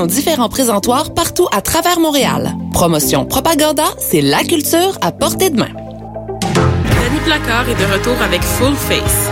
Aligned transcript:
nos 0.00 0.06
différents 0.06 0.48
présentoirs 0.48 1.12
partout 1.12 1.48
à 1.50 1.60
travers 1.60 1.98
Montréal. 1.98 2.54
Promotion 2.72 3.24
Propaganda, 3.24 3.82
c'est 3.98 4.20
la 4.20 4.44
culture 4.44 4.96
à 5.00 5.10
portée 5.10 5.50
de 5.50 5.56
main. 5.56 5.72
Danny 6.44 7.18
Placard 7.24 7.68
est 7.68 7.74
de 7.74 7.92
retour 7.92 8.14
avec 8.22 8.40
Full 8.40 8.76
Face. 8.76 9.28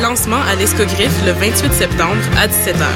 Lancement 0.00 0.40
à 0.48 0.54
l'Escogriffe 0.54 1.26
le 1.26 1.32
28 1.32 1.72
septembre 1.72 2.22
à 2.40 2.46
17h. 2.46 2.86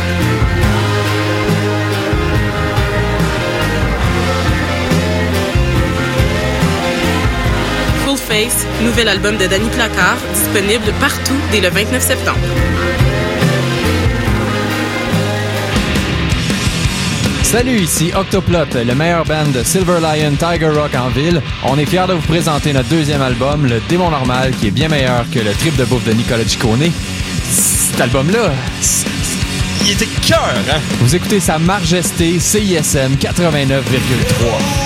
Nouvel 8.83 9.09
album 9.09 9.37
de 9.37 9.47
Danny 9.47 9.69
Placard, 9.71 10.17
disponible 10.35 10.93
partout 10.99 11.37
dès 11.53 11.61
le 11.61 11.69
29 11.69 12.03
septembre. 12.03 12.39
Salut, 17.45 17.79
ici 17.79 18.11
Octoplot, 18.13 18.65
le 18.75 18.95
meilleur 18.97 19.25
band 19.25 19.47
de 19.55 19.63
Silver 19.63 20.01
Lion 20.01 20.33
Tiger 20.33 20.67
Rock 20.71 20.97
en 20.97 21.09
ville. 21.11 21.41
On 21.63 21.79
est 21.79 21.87
fiers 21.87 22.07
de 22.09 22.15
vous 22.15 22.27
présenter 22.27 22.73
notre 22.73 22.89
deuxième 22.89 23.23
album, 23.23 23.65
Le 23.67 23.81
Démon 23.89 24.11
Normal, 24.11 24.51
qui 24.59 24.67
est 24.67 24.73
bien 24.73 24.89
meilleur 24.89 25.25
que 25.33 25.39
le 25.39 25.53
trip 25.53 25.77
de 25.77 25.85
bouffe 25.85 26.05
de 26.05 26.13
Nicolas 26.13 26.45
Ciccone. 26.45 26.91
Cet 27.49 28.01
album-là, 28.01 28.51
Il 29.85 29.93
était 29.93 30.09
cœur, 30.27 30.53
hein? 30.69 30.81
vous 31.01 31.15
écoutez 31.15 31.39
Sa 31.39 31.59
Majesté 31.61 32.41
CISM 32.41 33.15
89,3. 33.21 34.86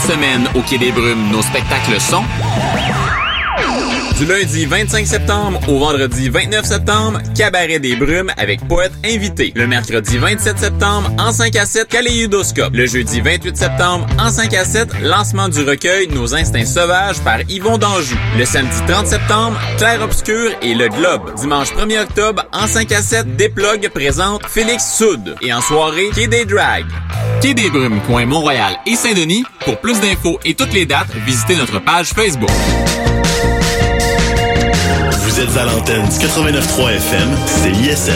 Cette 0.00 0.12
semaine, 0.12 0.48
au 0.54 0.62
Quai 0.62 0.92
nos 1.30 1.42
spectacles 1.42 2.00
sont... 2.00 2.22
Du 4.18 4.26
lundi 4.26 4.66
25 4.66 5.06
septembre 5.06 5.60
au 5.68 5.78
vendredi 5.78 6.28
29 6.28 6.64
septembre, 6.64 7.20
Cabaret 7.36 7.78
des 7.78 7.94
Brumes 7.94 8.32
avec 8.36 8.66
poète 8.66 8.90
invité. 9.04 9.52
Le 9.54 9.68
mercredi 9.68 10.18
27 10.18 10.58
septembre, 10.58 11.12
en 11.20 11.30
5 11.30 11.54
à 11.54 11.64
7, 11.64 11.86
Kaléidoscope. 11.86 12.74
Le 12.74 12.86
jeudi 12.86 13.20
28 13.20 13.56
septembre, 13.56 14.08
en 14.18 14.28
5 14.28 14.54
à 14.54 14.64
7, 14.64 14.88
lancement 15.02 15.48
du 15.48 15.62
recueil 15.62 16.08
Nos 16.08 16.34
instincts 16.34 16.66
sauvages 16.66 17.20
par 17.20 17.42
Yvon 17.48 17.78
Danjou. 17.78 18.16
Le 18.36 18.44
samedi 18.44 18.76
30 18.88 19.06
septembre, 19.06 19.56
Clair 19.76 20.02
Obscur 20.02 20.50
et 20.62 20.74
Le 20.74 20.88
Globe. 20.88 21.32
Dimanche 21.36 21.72
1er 21.74 22.02
octobre, 22.02 22.44
en 22.52 22.66
5 22.66 22.90
à 22.90 23.02
7, 23.02 23.36
Desplug 23.36 23.88
présente 23.90 24.44
Félix 24.48 24.96
Soud. 24.96 25.36
Et 25.42 25.52
en 25.52 25.60
soirée, 25.60 26.10
Quai 26.12 26.26
des 26.26 26.44
Drags. 26.44 26.86
Quai 27.40 27.54
des 27.54 27.70
Brumes, 27.70 28.00
Montréal 28.26 28.78
et 28.84 28.96
Saint-Denis. 28.96 29.44
Pour 29.60 29.78
plus 29.78 30.00
d'infos 30.00 30.40
et 30.44 30.54
toutes 30.54 30.72
les 30.72 30.86
dates, 30.86 31.14
visitez 31.24 31.54
notre 31.54 31.78
page 31.78 32.08
Facebook. 32.08 32.50
Vous 35.38 35.44
êtes 35.44 35.56
à 35.56 35.66
l'antenne 35.66 36.02
du 36.02 36.16
89.3 36.16 36.96
FM, 36.96 37.28
c'est. 37.46 38.12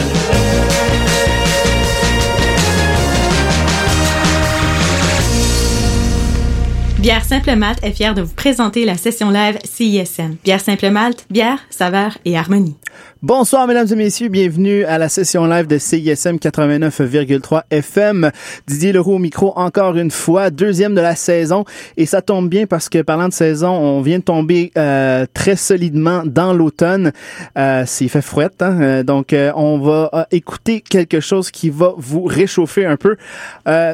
Bière 6.99 7.23
Simple 7.23 7.55
Malte 7.55 7.79
est 7.81 7.93
fière 7.93 8.13
de 8.13 8.23
vous 8.23 8.33
présenter 8.33 8.83
la 8.83 8.97
session 8.97 9.29
live 9.29 9.57
CISM. 9.63 10.35
Bière 10.43 10.59
Simple 10.59 10.89
Malte, 10.89 11.25
bière, 11.29 11.59
saveur 11.69 12.17
et 12.25 12.37
harmonie. 12.37 12.75
Bonsoir, 13.21 13.67
mesdames 13.67 13.87
et 13.91 13.95
messieurs. 13.95 14.29
Bienvenue 14.29 14.83
à 14.85 14.97
la 14.97 15.09
session 15.09 15.45
live 15.45 15.67
de 15.67 15.77
CISM 15.77 16.37
89,3 16.37 17.63
FM. 17.69 18.31
Didier 18.67 18.91
Leroux 18.91 19.15
au 19.15 19.19
micro 19.19 19.53
encore 19.55 19.95
une 19.95 20.11
fois, 20.11 20.49
deuxième 20.49 20.93
de 20.93 21.01
la 21.01 21.15
saison. 21.15 21.65
Et 21.97 22.05
ça 22.05 22.21
tombe 22.21 22.49
bien 22.49 22.65
parce 22.65 22.89
que 22.89 23.01
parlant 23.01 23.29
de 23.29 23.33
saison, 23.33 23.69
on 23.69 24.01
vient 24.01 24.19
de 24.19 24.23
tomber 24.23 24.71
euh, 24.77 25.25
très 25.33 25.55
solidement 25.55 26.23
dans 26.25 26.53
l'automne. 26.53 27.11
Euh, 27.57 27.83
c'est 27.85 28.07
fait 28.07 28.21
frouette, 28.21 28.61
hein? 28.61 28.79
Euh, 28.81 29.03
donc 29.03 29.33
euh, 29.33 29.51
on 29.55 29.79
va 29.79 30.27
écouter 30.31 30.81
quelque 30.81 31.19
chose 31.19 31.51
qui 31.51 31.69
va 31.69 31.93
vous 31.97 32.23
réchauffer 32.23 32.85
un 32.85 32.97
peu. 32.97 33.15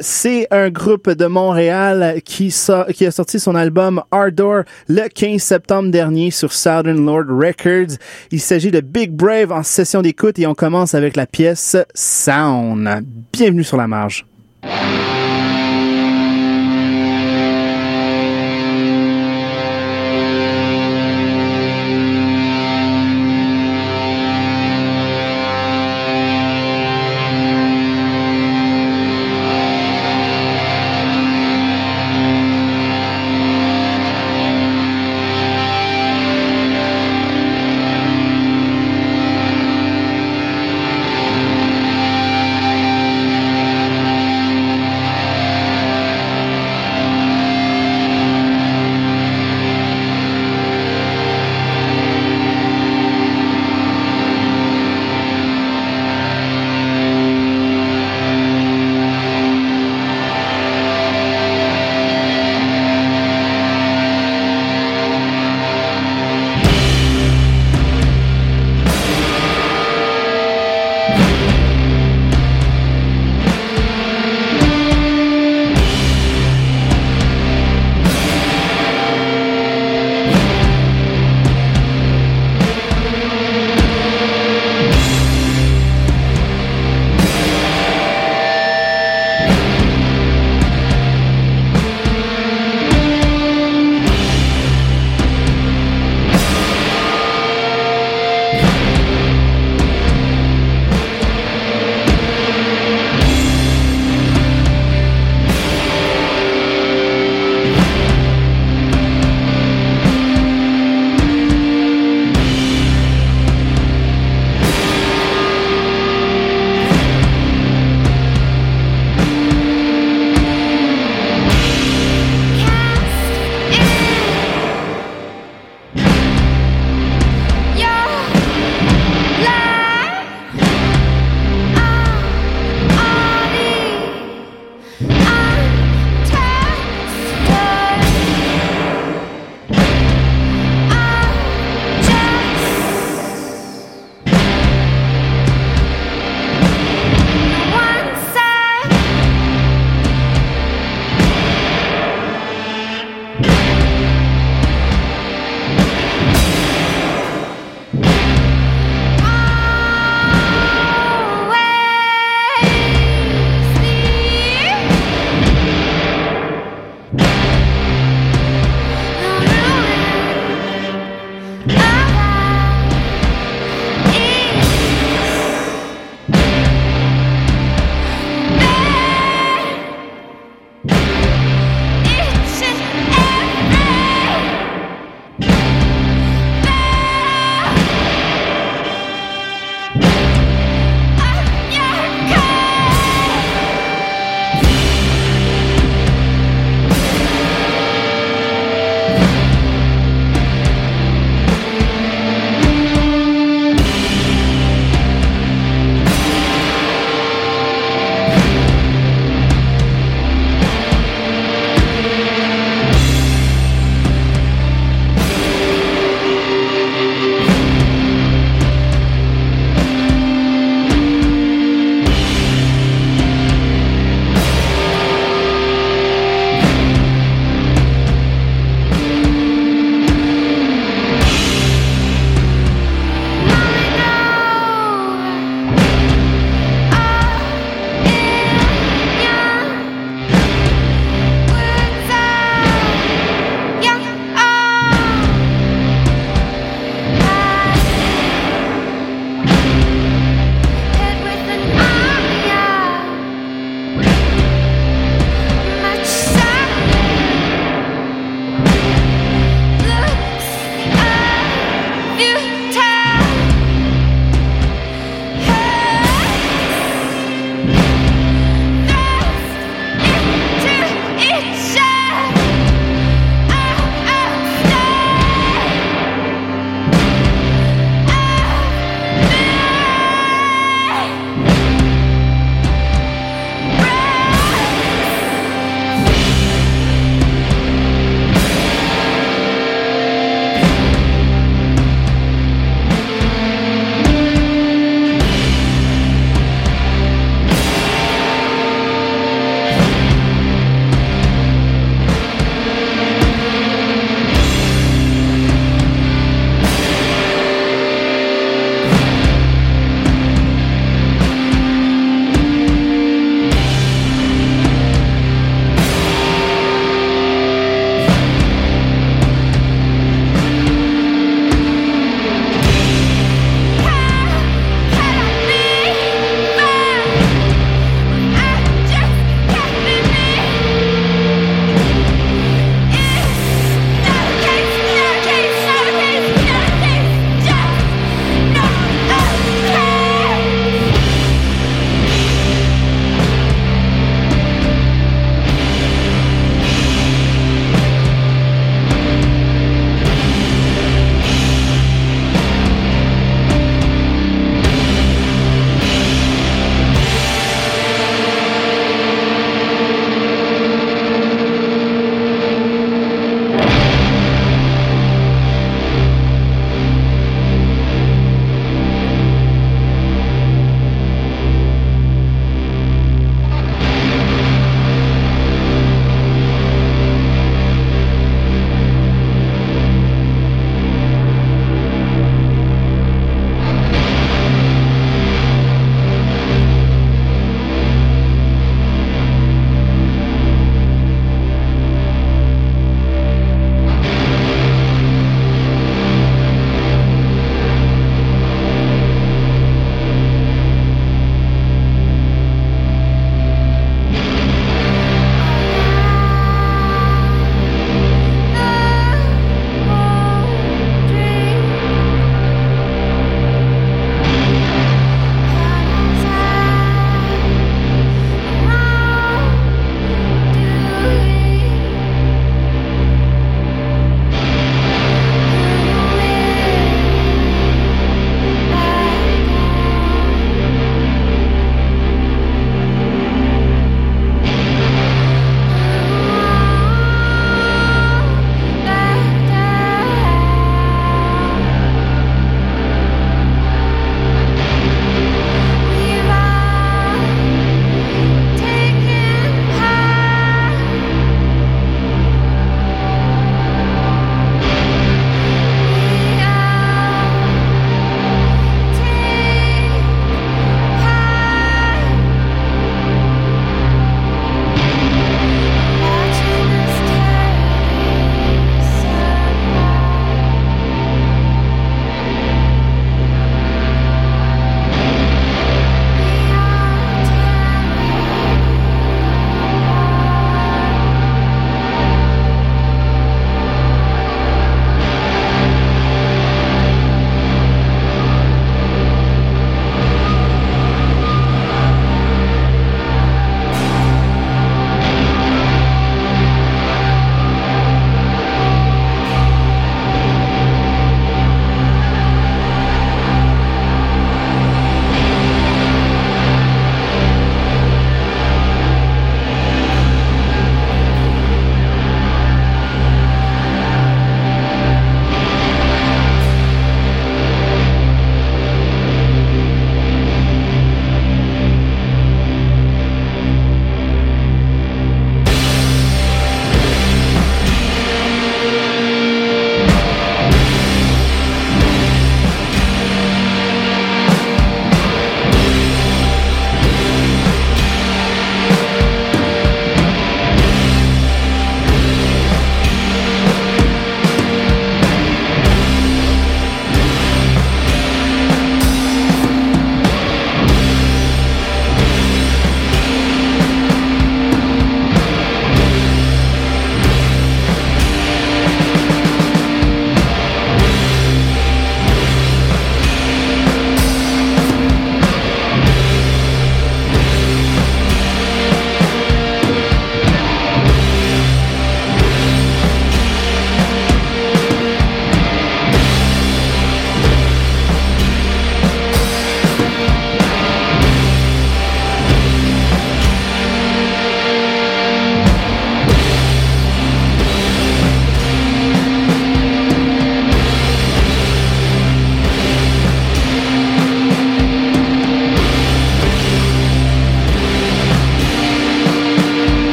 C'est 0.00 0.46
un 0.50 0.70
groupe 0.70 1.10
de 1.10 1.26
Montréal 1.26 2.20
qui, 2.24 2.54
qui 2.94 3.06
a 3.06 3.10
sorti 3.10 3.40
son 3.40 3.54
album 3.54 4.02
Ardor 4.10 4.62
le 4.88 5.08
15 5.08 5.40
septembre 5.40 5.90
dernier 5.90 6.30
sur 6.30 6.52
Southern 6.52 7.04
Lord 7.04 7.26
Records. 7.28 7.96
Il 8.30 8.40
s'agit 8.40 8.70
de 8.70 8.80
Big 8.86 9.10
Brave 9.10 9.50
en 9.50 9.64
session 9.64 10.00
d'écoute 10.00 10.38
et 10.38 10.46
on 10.46 10.54
commence 10.54 10.94
avec 10.94 11.16
la 11.16 11.26
pièce 11.26 11.76
Sound. 11.94 13.04
Bienvenue 13.32 13.64
sur 13.64 13.76
la 13.76 13.88
marge. 13.88 14.24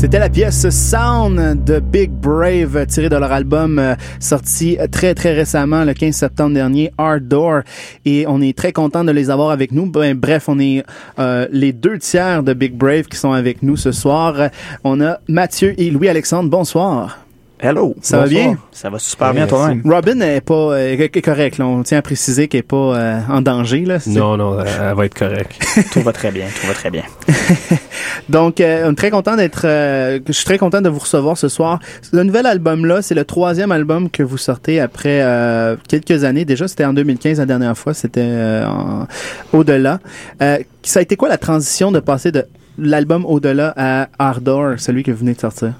C'était 0.00 0.20
la 0.20 0.30
pièce 0.30 0.70
Sound 0.70 1.64
de 1.64 1.80
Big 1.80 2.12
Brave 2.12 2.86
tirée 2.86 3.08
de 3.08 3.16
leur 3.16 3.32
album 3.32 3.80
euh, 3.80 3.96
sorti 4.20 4.78
très 4.92 5.12
très 5.12 5.34
récemment 5.34 5.84
le 5.84 5.92
15 5.92 6.14
septembre 6.14 6.54
dernier, 6.54 6.92
Hard 6.96 7.26
Door 7.26 7.62
et 8.04 8.24
on 8.28 8.40
est 8.40 8.56
très 8.56 8.72
content 8.72 9.02
de 9.02 9.10
les 9.10 9.28
avoir 9.28 9.50
avec 9.50 9.72
nous. 9.72 9.90
Ben, 9.90 10.16
bref, 10.16 10.48
on 10.48 10.60
est 10.60 10.84
euh, 11.18 11.48
les 11.50 11.72
deux 11.72 11.98
tiers 11.98 12.44
de 12.44 12.52
Big 12.52 12.74
Brave 12.74 13.06
qui 13.06 13.16
sont 13.16 13.32
avec 13.32 13.64
nous 13.64 13.76
ce 13.76 13.90
soir. 13.90 14.50
On 14.84 15.00
a 15.00 15.18
Mathieu 15.26 15.74
et 15.76 15.90
Louis-Alexandre. 15.90 16.48
Bonsoir. 16.48 17.27
Hello. 17.60 17.94
Ça 18.00 18.18
va 18.18 18.26
bien? 18.26 18.56
Ça 18.70 18.88
va 18.88 18.98
super 19.00 19.34
bien 19.34 19.46
toi-même? 19.48 19.82
Robin 19.84 20.20
est 20.20 20.40
pas 20.40 20.54
euh, 20.54 20.96
est 20.96 21.20
correct. 21.22 21.58
Là. 21.58 21.66
On 21.66 21.82
tient 21.82 21.98
à 21.98 22.02
préciser 22.02 22.46
qu'elle 22.46 22.60
est 22.60 22.62
pas 22.62 22.76
euh, 22.96 23.20
en 23.28 23.40
danger. 23.40 23.84
Là. 23.84 23.98
Non, 24.06 24.36
non, 24.36 24.58
elle 24.60 24.94
va 24.94 25.04
être 25.06 25.14
correcte. 25.18 25.60
tout 25.92 26.00
va 26.02 26.12
très 26.12 26.30
bien, 26.30 26.46
tout 26.60 26.66
va 26.68 26.74
très 26.74 26.90
bien. 26.90 27.02
Donc, 28.28 28.60
euh, 28.60 28.84
on 28.86 28.92
est 28.92 28.96
très 28.96 29.10
content 29.10 29.36
d'être. 29.36 29.62
euh, 29.64 30.20
je 30.26 30.32
suis 30.32 30.44
très 30.44 30.58
content 30.58 30.80
de 30.80 30.88
vous 30.88 30.98
recevoir 31.00 31.36
ce 31.36 31.48
soir. 31.48 31.80
Le 32.12 32.22
nouvel 32.22 32.46
album 32.46 32.84
là, 32.86 33.02
c'est 33.02 33.14
le 33.14 33.24
troisième 33.24 33.72
album 33.72 34.10
que 34.10 34.22
vous 34.22 34.38
sortez 34.38 34.80
après 34.80 35.20
euh, 35.22 35.76
quelques 35.88 36.24
années. 36.24 36.44
Déjà, 36.44 36.68
c'était 36.68 36.84
en 36.84 36.92
2015 36.92 37.38
la 37.38 37.46
dernière 37.46 37.76
fois. 37.76 37.94
C'était 37.94 38.20
euh, 38.22 38.66
en- 38.66 39.06
au-delà. 39.52 39.98
Euh, 40.42 40.58
ça 40.82 41.00
a 41.00 41.02
été 41.02 41.16
quoi 41.16 41.28
la 41.28 41.38
transition 41.38 41.90
de 41.90 42.00
passer 42.00 42.30
de 42.32 42.44
l'album 42.78 43.24
au-delà 43.26 43.74
à 43.76 44.08
Ardor, 44.18 44.74
celui 44.78 45.02
que 45.02 45.10
vous 45.10 45.18
venez 45.18 45.34
de 45.34 45.40
sortir? 45.40 45.72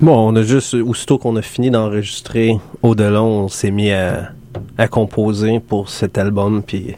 Bon, 0.00 0.28
on 0.32 0.36
a 0.36 0.42
juste, 0.42 0.74
aussitôt 0.74 1.18
qu'on 1.18 1.34
a 1.36 1.42
fini 1.42 1.70
d'enregistrer 1.70 2.56
Au-delà, 2.82 3.22
on 3.22 3.48
s'est 3.48 3.70
mis 3.72 3.90
à, 3.90 4.30
à 4.76 4.86
composer 4.88 5.58
pour 5.60 5.88
cet 5.88 6.18
album, 6.18 6.62
puis 6.64 6.94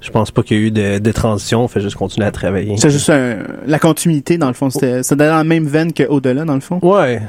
je 0.00 0.10
pense 0.10 0.30
pas 0.30 0.42
qu'il 0.42 0.56
y 0.56 0.60
a 0.60 0.62
eu 0.64 0.70
de, 0.70 0.98
de 0.98 1.12
transition, 1.12 1.64
on 1.64 1.68
fait 1.68 1.80
juste 1.80 1.96
continuer 1.96 2.26
à 2.26 2.30
travailler. 2.30 2.76
C'est 2.78 2.90
juste 2.90 3.10
un- 3.10 3.38
la 3.66 3.78
continuité 3.78 4.38
dans 4.38 4.48
le 4.48 4.54
fond. 4.54 4.70
C'était 4.70 5.02
c'était 5.02 5.26
dans 5.28 5.36
la 5.36 5.44
même 5.44 5.66
veine 5.66 5.92
que 5.92 6.04
au-delà 6.04 6.44
dans 6.44 6.54
le 6.54 6.60
fond? 6.60 6.78
Ouais, 6.82 7.20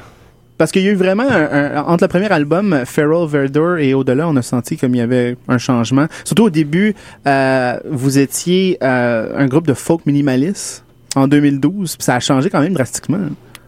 Parce 0.57 0.71
qu'il 0.71 0.83
y 0.83 0.87
a 0.87 0.91
eu 0.91 0.95
vraiment 0.95 1.23
un, 1.29 1.75
un- 1.77 1.83
entre 1.85 2.03
le 2.05 2.07
premier 2.07 2.31
album 2.31 2.83
Feral 2.85 3.27
Verdure 3.27 3.77
et 3.79 3.93
au-delà, 3.93 4.27
on 4.29 4.35
a 4.37 4.41
senti 4.41 4.77
comme 4.77 4.95
il 4.95 4.99
y 4.99 5.01
avait 5.01 5.35
un 5.47 5.57
changement. 5.57 6.05
Surtout 6.23 6.43
au 6.45 6.49
début, 6.49 6.95
euh, 7.25 7.77
vous 7.89 8.19
étiez 8.19 8.77
euh, 8.83 9.33
un 9.37 9.47
groupe 9.47 9.67
de 9.67 9.73
folk 9.73 10.05
minimaliste 10.05 10.83
en 11.15 11.27
2012, 11.27 11.95
puis 11.97 12.03
ça 12.05 12.15
a 12.15 12.19
changé 12.19 12.49
quand 12.49 12.61
même 12.61 12.73
drastiquement. 12.73 13.19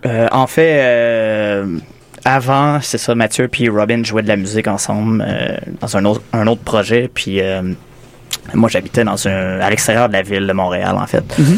Euh, 0.05 0.27
en 0.31 0.47
fait, 0.47 0.79
euh, 0.81 1.77
avant, 2.25 2.79
c'est 2.81 2.97
ça, 2.97 3.15
Mathieu 3.15 3.47
puis 3.47 3.69
Robin 3.69 4.03
jouaient 4.03 4.21
de 4.23 4.27
la 4.27 4.35
musique 4.37 4.67
ensemble 4.67 5.23
euh, 5.27 5.57
dans 5.81 5.97
un 5.97 6.05
autre, 6.05 6.21
un 6.33 6.47
autre 6.47 6.61
projet. 6.61 7.09
Puis 7.13 7.41
euh, 7.41 7.61
moi, 8.53 8.69
j'habitais 8.69 9.03
dans 9.03 9.27
un, 9.27 9.59
à 9.59 9.69
l'extérieur 9.69 10.07
de 10.07 10.13
la 10.13 10.21
ville 10.21 10.47
de 10.47 10.53
Montréal, 10.53 10.95
en 10.97 11.07
fait. 11.07 11.23
Mhm. 11.37 11.57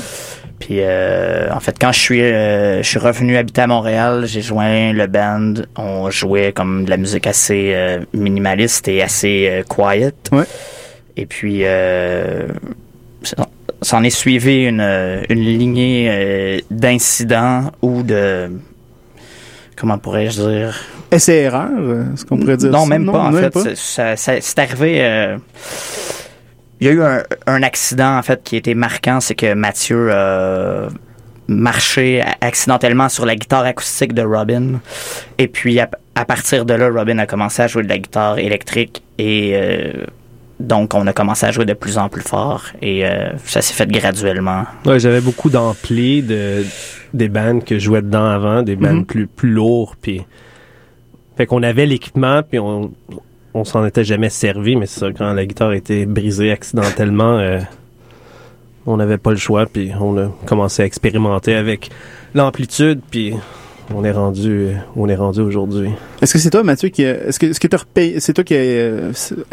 Puis 0.59 0.77
euh, 0.79 1.51
en 1.51 1.59
fait, 1.59 1.75
quand 1.79 1.91
je 1.91 1.99
suis, 1.99 2.21
euh, 2.21 2.83
je 2.83 2.87
suis 2.87 2.99
revenu 2.99 3.35
habiter 3.37 3.61
à 3.61 3.67
Montréal, 3.67 4.25
j'ai 4.27 4.41
joint 4.41 4.93
le 4.93 5.07
band. 5.07 5.53
On 5.75 6.09
jouait 6.11 6.51
comme 6.51 6.85
de 6.85 6.89
la 6.91 6.97
musique 6.97 7.25
assez 7.25 7.71
euh, 7.73 7.99
minimaliste 8.13 8.87
et 8.87 9.01
assez 9.01 9.47
euh, 9.49 9.63
quiet. 9.67 10.13
Ouais. 10.31 10.43
Et 11.17 11.25
puis, 11.25 11.61
euh, 11.63 12.47
ça- 13.23 13.47
s'en 13.81 14.03
est 14.03 14.09
suivi 14.11 14.65
une, 14.65 14.79
euh, 14.81 15.21
une 15.29 15.39
lignée 15.39 16.07
euh, 16.11 16.59
d'incidents 16.69 17.71
ou 17.81 18.03
de... 18.03 18.49
Comment 19.75 19.97
pourrais-je 19.97 20.41
dire? 20.41 20.79
Essai-erreur, 21.11 21.69
euh, 21.79 22.03
est-ce 22.13 22.25
qu'on 22.25 22.37
pourrait 22.37 22.57
dire 22.57 22.69
non, 22.71 22.83
ça? 22.83 22.89
même 22.89 23.11
pas, 23.11 23.19
en 23.23 23.31
fait. 23.31 23.57
C'est- 23.57 23.75
ça- 23.75 24.15
ça- 24.15 24.41
C'est 24.41 24.59
arrivé... 24.59 24.97
euh, 25.03 25.37
il 26.79 26.87
y 26.87 26.89
a 26.89 26.93
eu 26.93 27.01
un, 27.03 27.23
un 27.47 27.63
accident, 27.63 28.17
en 28.17 28.21
fait, 28.23 28.41
qui 28.43 28.55
était 28.55 28.73
marquant. 28.75 29.19
C'est 29.19 29.35
que 29.35 29.53
Mathieu 29.53 30.09
euh, 30.11 30.89
marchait 31.47 32.23
accidentellement 32.41 33.09
sur 33.09 33.25
la 33.25 33.35
guitare 33.35 33.63
acoustique 33.65 34.13
de 34.13 34.21
Robin. 34.23 34.79
Et 35.37 35.47
puis, 35.47 35.79
à, 35.79 35.89
à 36.15 36.25
partir 36.25 36.65
de 36.65 36.73
là, 36.73 36.89
Robin 36.89 37.17
a 37.19 37.25
commencé 37.27 37.61
à 37.61 37.67
jouer 37.67 37.83
de 37.83 37.89
la 37.89 37.97
guitare 37.99 38.39
électrique. 38.39 39.03
Et 39.19 39.51
euh, 39.55 39.91
donc, 40.61 40.93
on 40.93 41.05
a 41.07 41.13
commencé 41.13 41.45
à 41.45 41.51
jouer 41.51 41.65
de 41.65 41.73
plus 41.73 41.97
en 41.97 42.09
plus 42.09 42.21
fort. 42.21 42.63
Et 42.81 43.05
euh, 43.05 43.29
ça 43.45 43.61
s'est 43.61 43.73
fait 43.73 43.89
graduellement. 43.89 44.63
ouais 44.85 44.99
j'avais 44.99 45.21
beaucoup 45.21 45.49
d'amplis 45.49 46.21
de, 46.21 46.63
des 47.13 47.27
bandes 47.29 47.63
que 47.65 47.75
je 47.79 47.83
jouais 47.85 48.01
dedans 48.01 48.25
avant, 48.25 48.61
des 48.63 48.75
bandes 48.75 48.97
Mhm. 48.99 49.05
plus, 49.05 49.27
plus 49.27 49.49
lourds, 49.51 49.95
puis... 50.01 50.21
Fait 51.37 51.45
qu'on 51.45 51.63
avait 51.63 51.85
l'équipement, 51.85 52.43
puis 52.43 52.59
on, 52.59 52.91
on 53.53 53.63
s'en 53.63 53.85
était 53.85 54.03
jamais 54.03 54.29
servi, 54.29 54.75
mais 54.75 54.85
c'est 54.85 54.99
ça, 54.99 55.07
quand 55.11 55.33
la 55.33 55.45
guitare 55.45 55.73
était 55.73 56.05
brisée 56.05 56.51
accidentellement, 56.51 57.39
euh, 57.39 57.59
on 58.85 58.97
n'avait 58.97 59.17
pas 59.17 59.31
le 59.31 59.37
choix, 59.37 59.65
puis 59.65 59.91
on 59.99 60.17
a 60.17 60.29
commencé 60.45 60.83
à 60.83 60.85
expérimenter 60.85 61.55
avec 61.55 61.89
l'amplitude, 62.35 62.99
puis 63.09 63.33
on 63.95 64.03
est 64.03 64.11
rendu, 64.11 64.69
on 64.95 65.07
est 65.09 65.15
rendu 65.15 65.41
aujourd'hui. 65.41 65.89
Est-ce 66.21 66.33
que 66.33 66.39
c'est 66.39 66.49
toi, 66.49 66.63
Mathieu, 66.63 66.89
qui 66.89 67.05
a- 67.05 67.27
est-ce 67.27 67.39
que 67.39 67.47
est-ce 67.47 67.59
que 67.59 67.67
c'est 68.19 68.33
toi 68.33 68.43
qui 68.43 68.53
as 68.55 68.57
euh, 68.57 69.11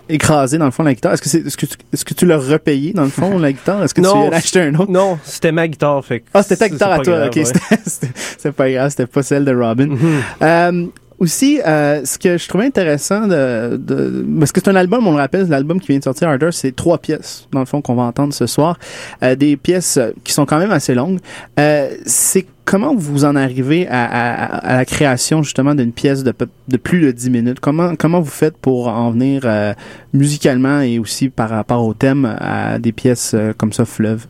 écrasé 0.09 0.59
dans 0.59 0.65
le 0.67 0.71
fond 0.71 0.83
la 0.83 0.95
guitare? 0.95 1.13
Est-ce 1.15 1.23
que 1.23 1.29
c'est 1.29 1.47
est-ce 1.47 1.57
que 1.57 1.67
tu, 1.67 1.77
est-ce 1.93 2.05
que 2.05 2.15
tu 2.15 2.27
l'as 2.27 2.39
repayé 2.39 2.93
dans 2.93 3.05
le 3.05 3.09
fond 3.11 3.39
la 3.39 3.53
guitare? 3.53 3.83
Est-ce 3.83 3.95
que 3.95 4.01
Non, 4.01 4.29
tu 4.29 4.35
as 4.35 4.37
acheté 4.37 4.61
un 4.61 4.75
autre? 4.75 4.91
Non, 4.91 5.19
c'était 5.25 5.53
ma 5.53 5.67
guitare, 5.69 6.05
fait 6.05 6.23
Ah, 6.35 6.43
c'était 6.43 6.57
ta 6.57 6.69
guitare 6.69 6.93
à 6.93 6.99
toi. 7.01 7.15
grave, 7.17 7.27
ok, 7.29 7.37
ouais. 7.37 7.45
c'était- 7.45 7.61
c'était 7.87 8.13
c'est 8.39 8.53
pas 8.53 8.71
grave, 8.71 8.91
c'était 8.91 9.07
pas 9.07 9.23
celle 9.23 9.45
de 9.45 9.55
Robin. 9.55 9.87
Mhm. 9.89 9.99
Euh, 10.43 10.87
aussi, 11.21 11.61
euh, 11.67 12.05
ce 12.05 12.17
que 12.17 12.39
je 12.39 12.47
trouvais 12.49 12.67
intéressant 12.67 13.27
de, 13.27 13.77
de 13.77 14.25
parce 14.39 14.53
que 14.53 14.61
c'est 14.63 14.71
un 14.71 14.77
album, 14.77 15.05
on 15.09 15.11
le 15.11 15.17
rappelle, 15.17 15.49
l'album 15.49 15.81
qui 15.81 15.89
vient 15.89 15.99
de 15.99 16.05
sortir, 16.05 16.29
Harder, 16.29 16.51
c'est 16.53 16.77
trois 16.77 16.99
pièces 16.99 17.49
dans 17.53 17.59
le 17.59 17.67
fond 17.67 17.83
qu'on 17.83 17.97
va 17.97 18.05
entendre 18.05 18.33
ce 18.33 18.47
soir, 18.47 18.79
Euh, 19.25 19.35
des 19.35 19.57
pièces 19.57 19.99
qui 20.23 20.33
sont 20.33 20.47
quand 20.47 20.59
même 20.59 20.71
assez 20.71 20.95
longues. 20.95 21.19
Euh, 21.59 21.89
c'est 22.07 22.47
comment 22.71 22.95
vous 22.95 23.25
en 23.25 23.35
arrivez 23.35 23.89
à, 23.89 24.05
à- 24.05 24.57
à 24.73 24.77
la 24.77 24.85
création 24.85 25.43
justement 25.43 25.75
d'une 25.75 25.93
pièce 25.93 26.23
de, 26.23 26.33
plus 26.77 27.01
de 27.01 27.11
10 27.11 27.31
minutes? 27.31 27.61
Comment 27.61 27.97
comment 27.97 28.21
vous 28.21 28.31
faites 28.31 28.57
pour 28.59 28.89
en 28.89 29.11
venir 29.11 29.43
euh, 29.45 29.73
musicalement 30.13 30.81
et 30.81 30.99
aussi 30.99 31.31
par 31.31 31.49
rapport 31.49 31.83
au 31.87 31.95
thème 31.95 32.25
à 32.41 32.79
des 32.79 32.93
pièces 32.93 33.33
euh, 33.35 33.53
comme 33.57 33.73
ça 33.73 33.85
fleuve 33.87 34.27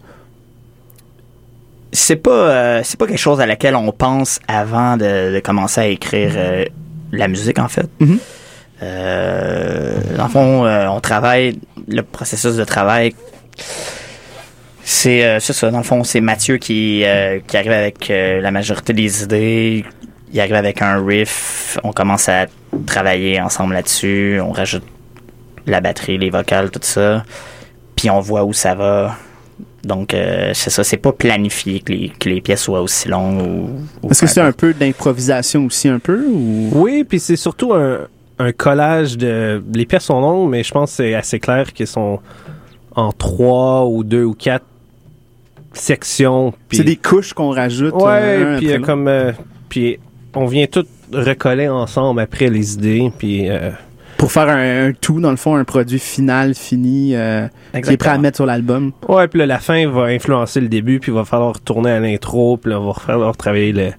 c'est 1.93 2.17
pas 2.17 2.31
euh, 2.31 2.81
c'est 2.85 2.99
pas 2.99 3.07
quelque 3.07 3.19
chose 3.19 3.41
à 3.41 3.47
laquelle 3.47 3.75
on 3.75 3.91
pense 3.93 4.41
avant 4.47 4.97
de, 4.99 5.35
de 5.35 5.41
commencer 5.41 5.81
à 5.81 5.87
écrire 5.87 6.33
euh, 6.37 6.65
la 7.13 7.29
musique 7.29 7.59
en 7.59 7.69
fait. 7.69 7.89
Mhm. 8.01 8.19
Euh, 8.83 9.95
dans 10.17 10.25
le 10.25 10.31
fond, 10.31 10.67
on 10.97 11.01
travaille 11.01 11.59
le 11.89 12.03
processus 12.03 12.55
de 12.57 12.65
travail. 12.65 13.15
C'est 14.91 15.23
euh, 15.23 15.39
c'est 15.39 15.53
ça. 15.53 15.71
Dans 15.71 15.77
le 15.79 15.85
fond, 15.85 16.03
c'est 16.03 16.23
Mathieu 16.23 16.57
qui 16.57 17.05
euh, 17.05 17.41
qui 17.47 17.59
arrive 17.59 17.73
avec 17.73 18.11
euh, 18.11 18.41
la 18.41 18.51
majorité 18.51 18.95
des 18.95 19.23
idées. 19.23 19.85
Il 20.33 20.41
arrive 20.41 20.55
avec 20.55 20.81
un 20.81 21.05
riff. 21.05 21.79
On 21.85 21.93
commence 21.93 22.31
à 22.31 22.47
travailler 22.87 23.39
ensemble 23.39 23.75
là-dessus. 23.75 24.41
On 24.43 24.51
rajoute 24.51 24.85
la 25.67 25.83
batterie, 25.83 26.17
les 26.17 26.31
vocales, 26.31 26.71
tout 26.71 26.81
ça. 26.83 27.23
Puis 27.97 28.09
on 28.09 28.21
voit 28.21 28.45
où 28.45 28.55
ça 28.55 28.75
va. 28.75 29.15
Donc, 29.85 30.15
euh, 30.15 30.53
c'est 30.55 30.71
ça, 30.71 30.83
c'est 30.83 30.97
pas 30.97 31.13
planifié 31.13 31.81
que 31.81 31.93
les, 31.93 32.09
que 32.09 32.31
les 32.31 32.41
pièces 32.41 32.63
soient 32.63 32.81
aussi 32.81 33.09
longues 33.09 33.43
ou. 33.47 34.07
ou 34.07 34.11
Est-ce 34.11 34.23
que 34.23 34.27
c'est 34.27 34.41
un 34.41 34.53
peu 34.53 34.73
d'improvisation 34.73 35.67
aussi 35.67 35.89
un 35.89 35.99
peu 35.99 36.25
ou? 36.27 36.71
Oui, 36.73 37.05
puis 37.05 37.21
c'est 37.21 37.37
surtout 37.37 37.75
un, 37.75 38.07
un 38.39 38.53
collage 38.53 39.19
de. 39.19 39.63
Les 39.75 39.85
pièces 39.85 40.05
sont 40.05 40.21
longues, 40.23 40.49
mais 40.49 40.63
je 40.63 40.73
pense 40.73 40.93
que 40.93 40.97
c'est 40.97 41.15
assez 41.15 41.39
clair 41.39 41.75
qu'elles 41.75 41.87
sont 41.87 42.21
en 42.97 43.13
trois 43.13 43.85
ou 43.85 44.03
deux 44.03 44.25
ou 44.25 44.33
quatre 44.33 44.65
sections. 45.81 46.53
puis- 46.69 46.79
c'est 46.79 46.85
des 46.85 46.97
couches 46.97 47.33
qu'on 47.33 47.51
rajoute 47.51 47.95
euh, 47.95 48.53
Ouais, 48.55 48.59
puis 48.59 48.67
après 48.73 48.83
euh, 48.83 48.85
comme. 48.87 49.09
euh, 49.09 49.33
puis 49.69 49.99
on 50.35 50.47
vient 50.47 50.67
tout 50.67 50.85
recoller 51.13 51.69
ensemble 51.69 52.21
après 52.21 52.49
les 52.49 52.75
idées, 52.75 53.11
puis. 53.19 53.49
euh, 53.49 53.71
pour 54.19 54.33
faire 54.33 54.49
un, 54.49 54.89
un 54.89 54.93
tout 54.93 55.21
dans 55.21 55.31
le 55.31 55.37
fond 55.37 55.55
un 55.55 55.63
produit 55.65 56.01
final 56.01 56.55
fini 56.57 57.15
euh, 57.15 57.47
qui 57.85 57.93
est 57.93 57.97
prêt 57.97 58.11
à 58.11 58.19
mettre 58.19 58.37
sur 58.37 58.47
l'album 58.47 58.91
Ouais, 59.09 59.29
puis 59.29 59.39
là, 59.39 59.47
la 59.47 59.61
fin 59.61 59.89
va 59.89 60.07
influencer 60.07 60.61
le 60.61 60.69
début, 60.69 60.99
puis 60.99 61.13
il 61.13 61.15
va 61.15 61.25
falloir 61.25 61.55
retourner 61.55 61.93
à 61.93 62.01
l'intro, 62.01 62.57
puis 62.57 62.73
là, 62.73 62.81
va 62.81 62.93
falloir 62.95 63.37
travailler 63.37 63.71
le, 63.73 63.91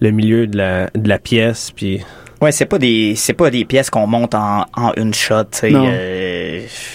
le 0.00 0.10
milieu 0.10 0.46
de 0.46 0.58
la, 0.58 0.90
de 0.94 1.08
la 1.08 1.18
pièce, 1.18 1.70
puis... 1.74 2.00
Ouais, 2.42 2.52
c'est 2.52 2.66
pas 2.66 2.76
des 2.78 3.14
c'est 3.16 3.32
pas 3.32 3.48
des 3.48 3.64
pièces 3.64 3.88
qu'on 3.88 4.06
monte 4.06 4.34
en, 4.34 4.66
en 4.76 4.92
une 4.98 5.14
shot. 5.14 5.44
tu 5.44 5.58
sais. 5.60 5.70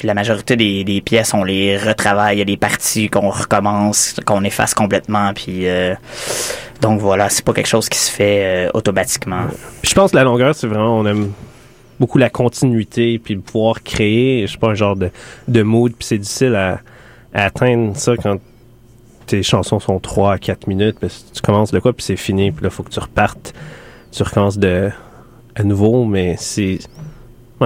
La 0.04 0.14
majorité 0.14 0.56
des, 0.56 1.02
pièces, 1.02 1.34
on 1.34 1.44
les 1.44 1.78
retravaille. 1.78 2.38
Il 2.38 2.40
y 2.40 2.42
a 2.42 2.46
des 2.46 2.58
parties 2.58 3.10
qu'on 3.10 3.30
recommence, 3.30 4.16
qu'on 4.26 4.44
efface 4.44 4.74
complètement. 4.74 5.34
Puis 5.34 5.68
euh, 5.68 5.96
donc 6.82 7.00
voilà, 7.00 7.30
c'est 7.30 7.44
pas 7.44 7.54
quelque 7.54 7.68
chose 7.68 7.90
qui 7.90 7.98
se 7.98 8.10
fait 8.10 8.68
euh, 8.68 8.70
automatiquement. 8.74 9.44
Je 9.84 9.94
pense 9.94 10.12
que 10.12 10.16
la 10.16 10.24
longueur, 10.24 10.56
c'est 10.56 10.68
vraiment, 10.68 10.98
on 11.00 11.06
aime 11.06 11.32
beaucoup 12.00 12.18
la 12.18 12.30
continuité, 12.30 13.20
puis 13.20 13.36
pouvoir 13.36 13.84
créer, 13.84 14.48
je 14.48 14.54
sais 14.54 14.58
pas, 14.58 14.70
un 14.70 14.76
genre 14.76 14.96
de, 14.96 15.62
mood, 15.62 15.94
puis 15.94 16.08
c'est 16.08 16.18
difficile 16.18 16.56
à, 16.56 16.80
atteindre 17.34 17.96
ça 17.96 18.16
quand 18.18 18.40
tes 19.28 19.44
chansons 19.44 19.80
sont 19.80 20.00
3 20.00 20.34
à 20.34 20.38
4 20.40 20.68
minutes, 20.68 20.98
parce 21.00 21.20
que 21.20 21.36
tu 21.36 21.42
commences 21.42 21.72
de 21.72 21.80
quoi, 21.80 21.94
puis 21.94 22.04
c'est 22.04 22.16
fini, 22.16 22.52
puis 22.52 22.64
là, 22.64 22.70
faut 22.70 22.84
que 22.84 22.90
tu 22.90 23.00
repartes, 23.00 23.54
tu 24.12 24.24
recommences 24.24 24.58
de, 24.58 24.90
à 25.56 25.64
nouveau, 25.64 26.06
mais 26.06 26.36
c'est 26.38 26.80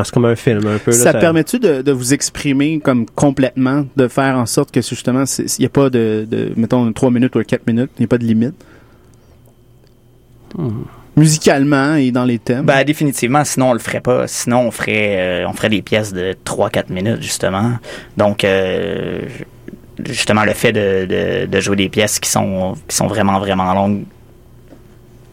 c'est 0.03 0.11
comme 0.11 0.25
un 0.25 0.35
film 0.35 0.65
un 0.65 0.77
peu. 0.79 0.91
là, 0.91 0.97
Ça, 0.97 1.13
permet-tu 1.13 1.59
de, 1.59 1.81
de 1.81 1.91
vous 1.91 2.13
exprimer 2.13 2.79
comme 2.79 3.05
complètement, 3.05 3.85
de 3.95 4.07
faire 4.07 4.37
en 4.37 4.45
sorte 4.45 4.71
que 4.71 4.81
justement, 4.81 5.23
il 5.37 5.45
n'y 5.59 5.65
a 5.65 5.69
pas 5.69 5.89
de, 5.89 6.27
de, 6.29 6.51
mettons, 6.55 6.91
3 6.91 7.11
minutes 7.11 7.35
ou 7.35 7.43
4 7.43 7.67
minutes, 7.67 7.91
il 7.97 8.01
n'y 8.01 8.05
a 8.05 8.07
pas 8.07 8.17
de 8.17 8.25
limite? 8.25 8.55
Musicalement 11.15 11.95
et 11.95 12.11
dans 12.11 12.25
les 12.25 12.39
thèmes? 12.39 12.65
Ben, 12.65 12.83
définitivement, 12.83 13.43
sinon 13.43 13.69
on 13.69 13.73
le 13.73 13.79
ferait 13.79 14.01
pas. 14.01 14.27
Sinon, 14.27 14.61
on 14.61 14.71
ferait, 14.71 15.43
euh, 15.43 15.47
on 15.47 15.53
ferait 15.53 15.69
des 15.69 15.83
pièces 15.83 16.11
de 16.11 16.35
3-4 16.43 16.91
minutes, 16.91 17.21
justement. 17.21 17.73
Donc, 18.17 18.43
euh, 18.43 19.21
justement, 20.05 20.43
le 20.43 20.53
fait 20.53 20.71
de, 20.71 21.05
de, 21.05 21.45
de 21.45 21.59
jouer 21.59 21.75
des 21.75 21.89
pièces 21.89 22.19
qui 22.19 22.29
sont, 22.29 22.75
qui 22.87 22.95
sont 22.95 23.07
vraiment, 23.07 23.39
vraiment 23.39 23.73
longues. 23.73 24.05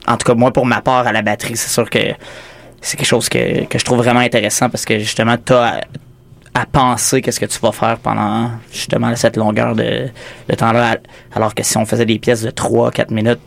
En 0.07 0.17
tout 0.19 0.27
cas, 0.27 0.35
moi, 0.35 0.53
pour 0.53 0.67
ma 0.67 0.83
part, 0.83 1.07
à 1.07 1.13
la 1.13 1.23
batterie, 1.23 1.57
c'est 1.57 1.71
sûr 1.71 1.89
que 1.89 1.99
c'est 2.81 2.97
quelque 2.97 3.07
chose 3.07 3.29
que, 3.29 3.65
que 3.65 3.79
je 3.79 3.85
trouve 3.85 3.99
vraiment 3.99 4.21
intéressant 4.21 4.71
parce 4.71 4.85
que, 4.85 4.99
justement, 4.99 5.37
tu 5.37 5.53
as 5.53 5.81
à, 6.55 6.61
à 6.63 6.67
penser 6.67 7.21
qu'est-ce 7.23 7.41
que 7.41 7.47
tu 7.47 7.59
vas 7.61 7.73
faire 7.73 7.99
pendant, 7.99 8.51
justement, 8.73 9.15
cette 9.17 9.37
longueur 9.37 9.75
de, 9.75 10.09
de 10.49 10.55
temps-là. 10.55 10.99
Alors 11.35 11.55
que 11.55 11.63
si 11.63 11.77
on 11.77 11.87
faisait 11.87 12.07
des 12.07 12.19
pièces 12.19 12.43
de 12.43 12.51
3-4 12.51 13.13
minutes, 13.13 13.41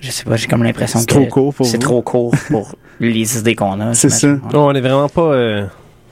je 0.00 0.10
sais 0.10 0.24
pas, 0.24 0.36
j'ai 0.36 0.46
comme 0.46 0.62
l'impression 0.62 1.00
que 1.00 1.06
trop 1.06 1.26
court 1.26 1.54
pour 1.54 1.66
c'est 1.66 1.78
trop 1.78 2.02
court 2.02 2.32
pour 2.50 2.74
les 3.00 3.38
idées 3.38 3.54
qu'on 3.54 3.80
a. 3.80 3.94
C'est 3.94 4.10
ça. 4.10 4.28
Non, 4.28 4.66
on 4.68 4.72
est 4.72 4.80
vraiment 4.80 5.08
pas, 5.08 5.32
euh, 5.32 5.66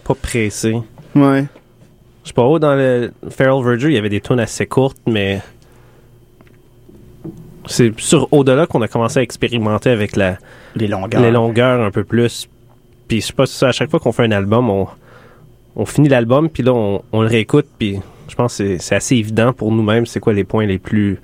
pas 0.05 0.15
pressé. 0.15 0.77
Ouais. 1.15 1.45
Je 2.23 2.29
sais 2.29 2.35
pas, 2.35 2.47
où 2.47 2.59
dans 2.59 2.75
le 2.75 3.13
Feral 3.31 3.63
Verger, 3.65 3.89
il 3.89 3.95
y 3.95 3.99
avait 3.99 4.09
des 4.09 4.21
tunes 4.21 4.41
assez 4.41 4.67
courtes, 4.67 4.99
mais 5.07 5.41
c'est 7.67 7.99
sur 8.01 8.29
au-delà 8.33 8.67
qu'on 8.67 8.83
a 8.83 8.89
commencé 8.89 9.21
à 9.21 9.23
expérimenter 9.23 9.91
avec 9.91 10.17
la, 10.17 10.37
Les 10.77 10.87
longueurs. 10.89 11.21
les 11.23 11.31
longueurs 11.31 11.81
un 11.85 11.91
peu 11.91 12.05
plus. 12.05 12.49
Puis 13.09 13.21
je 13.21 13.27
sais 13.27 13.33
pas 13.33 13.47
si 13.47 13.65
à 13.65 13.73
chaque 13.73 13.91
fois 13.91 14.01
qu'on 14.01 14.13
fait 14.13 14.25
un 14.25 14.31
album, 14.33 14.69
on, 14.71 14.87
on 15.77 15.85
finit 15.87 16.09
l'album, 16.09 16.49
puis 16.49 16.63
là, 16.63 16.73
on, 16.75 17.03
on 17.13 17.23
le 17.23 17.29
réécoute, 17.29 17.67
puis 17.79 17.99
je 18.29 18.35
pense 18.35 18.57
que 18.59 18.65
c'est- 18.65 18.79
c'est 18.79 18.95
assez 18.97 19.17
évident 19.17 19.53
pour 19.53 19.71
nous-mêmes 19.73 20.07
c'est 20.07 20.21
quoi 20.21 20.33
les 20.33 20.45
points 20.45 20.67
les 20.67 20.79
plus 20.79 21.19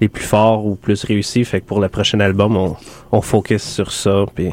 les 0.00 0.08
plus 0.08 0.24
forts 0.24 0.64
ou 0.66 0.76
plus 0.76 1.04
réussis. 1.04 1.44
Fait 1.44 1.60
que 1.60 1.66
pour 1.66 1.78
le 1.80 1.88
prochain 1.88 2.20
album, 2.20 2.56
on, 2.56 2.76
on 3.12 3.20
focus 3.20 3.62
sur 3.62 3.92
ça, 3.92 4.24
puis... 4.34 4.50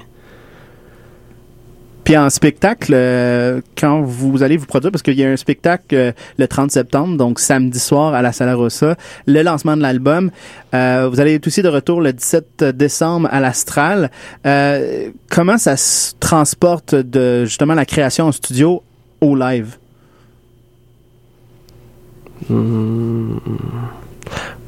Puis 2.08 2.16
en 2.16 2.30
spectacle, 2.30 2.94
euh, 2.96 3.60
quand 3.78 4.00
vous 4.02 4.42
allez 4.42 4.56
vous 4.56 4.66
produire, 4.66 4.94
parce 4.94 5.02
qu'il 5.02 5.16
y 5.16 5.26
a 5.26 5.30
un 5.30 5.36
spectacle 5.36 5.94
euh, 5.94 6.12
le 6.38 6.48
30 6.48 6.72
septembre, 6.72 7.18
donc 7.18 7.38
samedi 7.38 7.80
soir 7.80 8.14
à 8.14 8.22
la 8.22 8.32
Sala 8.32 8.56
Rossa, 8.56 8.96
le 9.26 9.42
lancement 9.42 9.76
de 9.76 9.82
l'album. 9.82 10.32
Euh, 10.74 11.10
vous 11.12 11.20
allez 11.20 11.34
être 11.36 11.48
aussi 11.48 11.62
de 11.62 11.68
retour 11.68 12.00
le 12.00 12.14
17 12.14 12.64
décembre 12.64 13.28
à 13.30 13.42
l'Astral. 13.42 14.10
Euh, 14.46 15.10
comment 15.30 15.58
ça 15.58 15.76
se 15.76 16.14
transporte 16.18 16.96
de 16.96 17.44
justement 17.44 17.74
la 17.74 17.84
création 17.84 18.28
en 18.28 18.32
studio 18.32 18.82
au 19.20 19.36
live? 19.36 19.76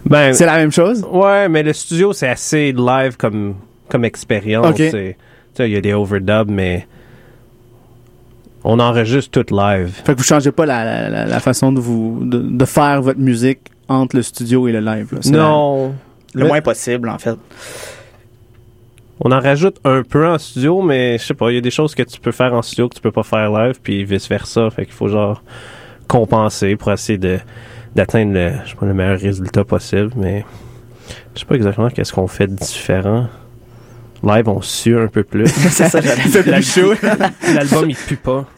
Ben, 0.06 0.34
C'est 0.34 0.45
la 0.45 0.58
même 0.58 0.73
chose? 0.73 1.06
Ouais, 1.10 1.47
mais 1.47 1.63
le 1.63 1.71
studio, 1.71 2.12
c'est 2.12 2.28
assez 2.28 2.73
live 2.73 3.15
comme, 3.15 3.56
comme 3.88 4.04
expérience. 4.04 4.67
Ok. 4.67 4.75
C'est- 4.75 5.15
tu 5.56 5.63
sais, 5.63 5.69
Il 5.69 5.73
y 5.73 5.78
a 5.78 5.82
des 5.82 5.93
overdubs, 5.93 6.49
mais 6.52 6.86
on 8.63 8.80
enregistre 8.80 9.32
tout 9.43 9.56
live. 9.56 9.89
Fait 10.06 10.13
que 10.13 10.17
vous 10.17 10.24
changez 10.24 10.52
pas 10.52 10.65
la, 10.65 10.84
la- 10.86 11.10
la- 11.10 11.26
la 11.26 11.39
façon 11.39 11.72
de 11.72 11.80
vous 11.80 12.19
de, 12.24 12.39
de 12.39 12.65
faire 12.65 13.02
votre 13.02 13.19
musique 13.19 13.60
entre 13.88 14.15
le 14.17 14.22
studio 14.22 14.67
et 14.67 14.72
le 14.72 14.80
live. 14.82 15.08
là. 15.13 15.19
C'est 15.22 15.32
Non. 15.32 15.93
Le 16.34 16.41
Le- 16.41 16.48
moins 16.48 16.62
possible, 16.62 17.10
en 17.10 17.17
fait. 17.17 17.36
On 19.22 19.32
en 19.32 19.39
rajoute 19.41 19.78
un 19.84 20.04
peu 20.04 20.28
en 20.28 20.38
studio, 20.38 20.82
mais 20.82 21.17
je 21.17 21.26
sais 21.26 21.34
pas, 21.34 21.52
il 21.52 21.56
y 21.56 21.58
a 21.58 21.62
des 21.62 21.72
choses 21.72 21.93
que 21.93 22.04
tu 22.04 22.19
peux 22.22 22.32
faire 22.32 22.54
en 22.54 22.62
studio 22.62 22.88
que 22.88 22.95
tu 22.95 23.02
peux 23.02 23.12
pas 23.12 23.24
faire 23.24 23.52
live, 23.52 23.76
puis 23.84 24.06
vice-versa. 24.06 24.69
Fait 24.69 24.86
qu'il 24.86 24.93
faut 24.93 25.10
genre 25.10 25.41
compenser 26.08 26.76
pour 26.76 26.91
essayer 26.91 27.17
de 27.17 27.39
d'atteindre 27.95 28.34
le, 28.34 28.52
je 28.65 28.69
sais 28.69 28.76
pas, 28.76 28.86
le 28.86 28.93
meilleur 28.93 29.19
résultat 29.19 29.63
possible, 29.65 30.12
mais 30.15 30.45
je 31.34 31.39
sais 31.39 31.45
pas 31.45 31.56
exactement 31.56 31.89
qu'est-ce 31.89 32.13
qu'on 32.13 32.28
fait 32.28 32.48
de 32.48 32.56
différent. 32.56 33.28
Live, 34.24 34.50
on 34.50 34.62
sue 34.62 34.98
un 34.98 35.08
peu 35.08 35.24
plus. 35.24 35.48
c'est 35.70 35.88
ça, 35.88 36.02
j'allais 36.02 36.22
Il 36.26 36.32
fait 36.32 36.44
plus 36.44 36.64
chaud. 36.64 36.94
L'album, 37.54 37.90
il 37.90 37.96
pue 37.96 38.18
pas. 38.18 38.46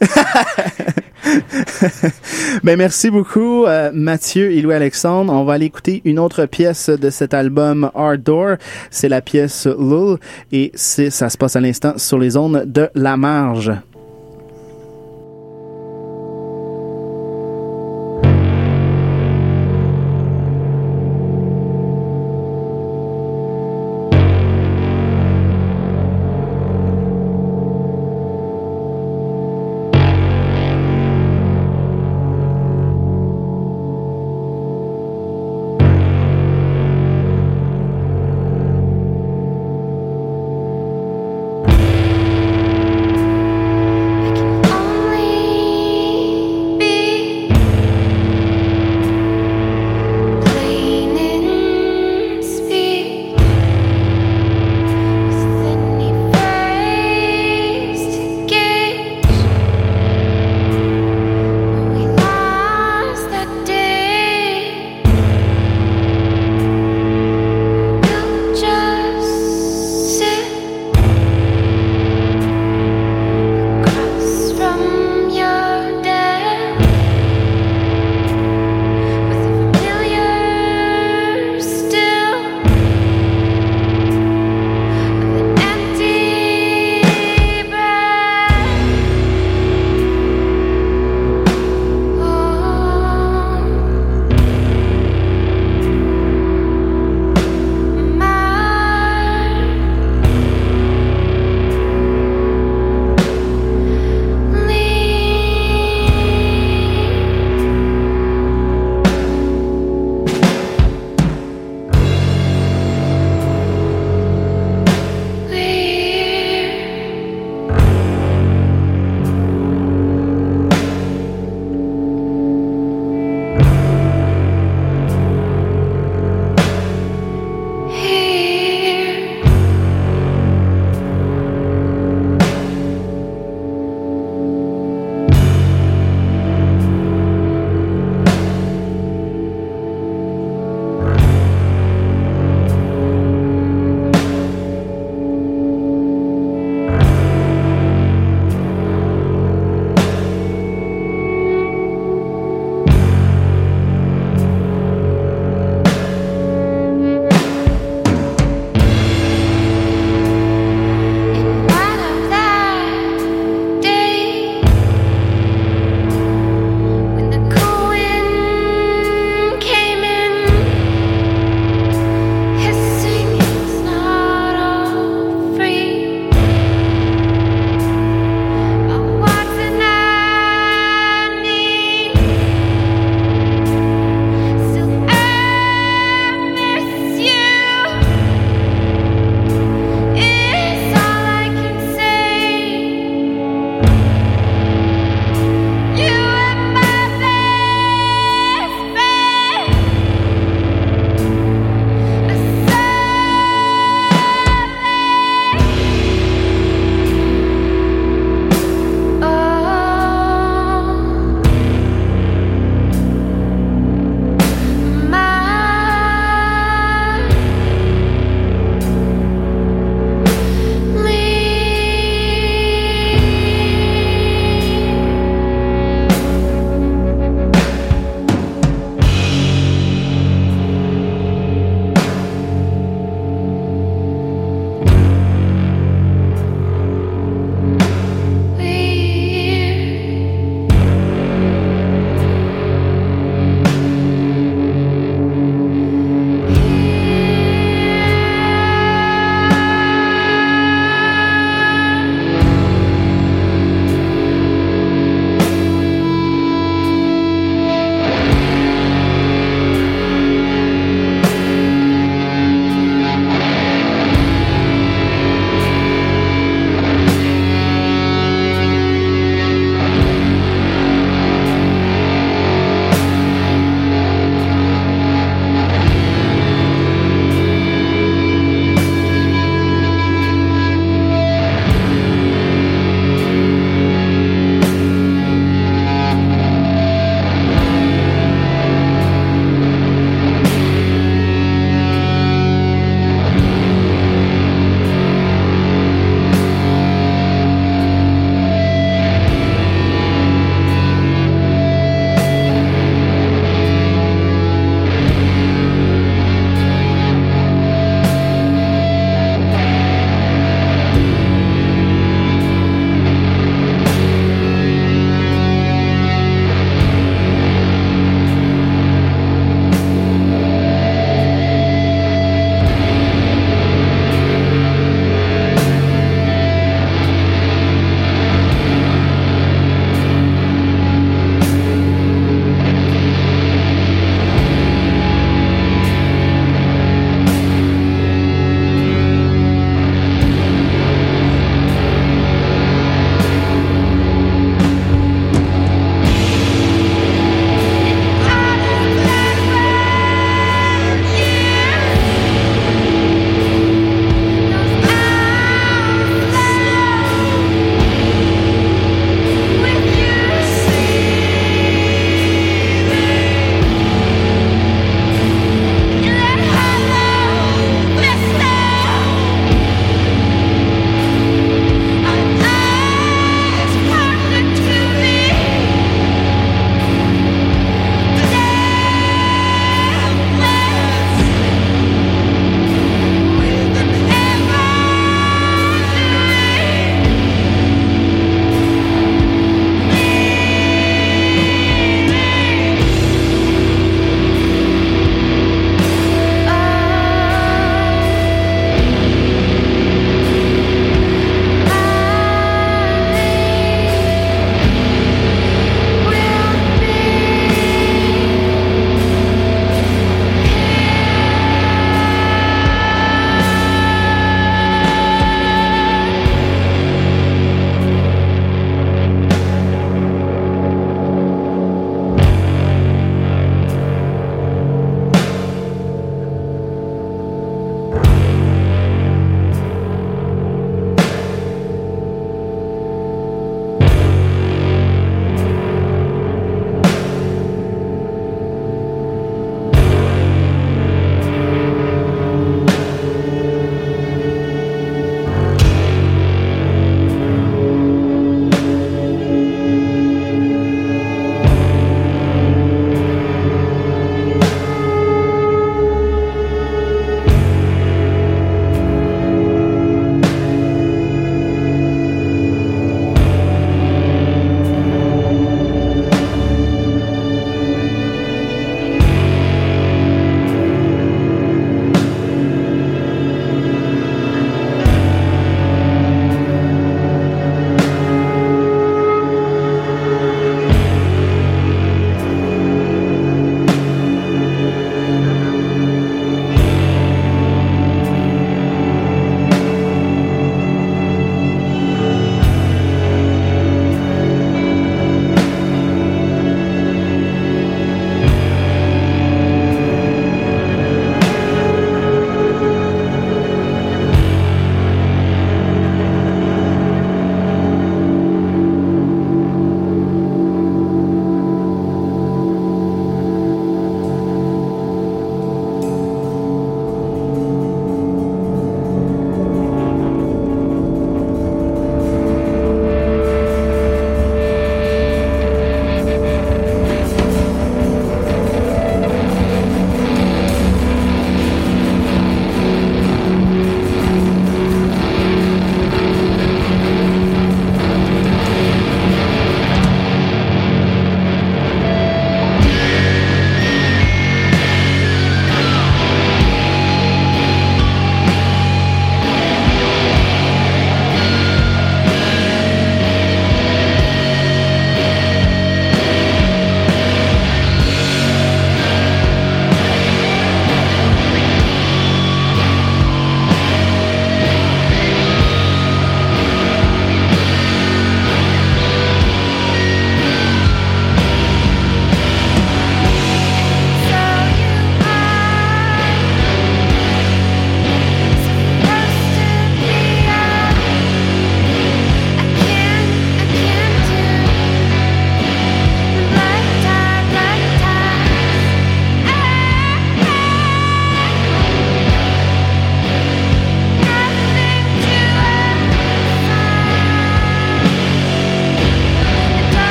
Ben 2.64 2.76
merci 2.76 3.10
beaucoup 3.10 3.64
euh, 3.64 3.90
Mathieu 3.94 4.50
et 4.50 4.60
Louis-Alexandre. 4.60 5.32
On 5.32 5.44
va 5.44 5.54
aller 5.54 5.66
écouter 5.66 6.02
une 6.04 6.18
autre 6.18 6.46
pièce 6.46 6.90
de 6.90 7.10
cet 7.10 7.32
album 7.32 7.90
Hard 7.94 8.22
Door. 8.22 8.56
C'est 8.90 9.08
la 9.08 9.20
pièce 9.20 9.66
Lull 9.66 10.18
et 10.50 10.72
c'est 10.74 11.10
ça 11.10 11.28
se 11.28 11.38
passe 11.38 11.54
à 11.54 11.60
l'instant 11.60 11.94
sur 11.96 12.18
les 12.18 12.36
ondes 12.36 12.64
de 12.66 12.90
La 12.94 13.16
Marge. 13.16 13.72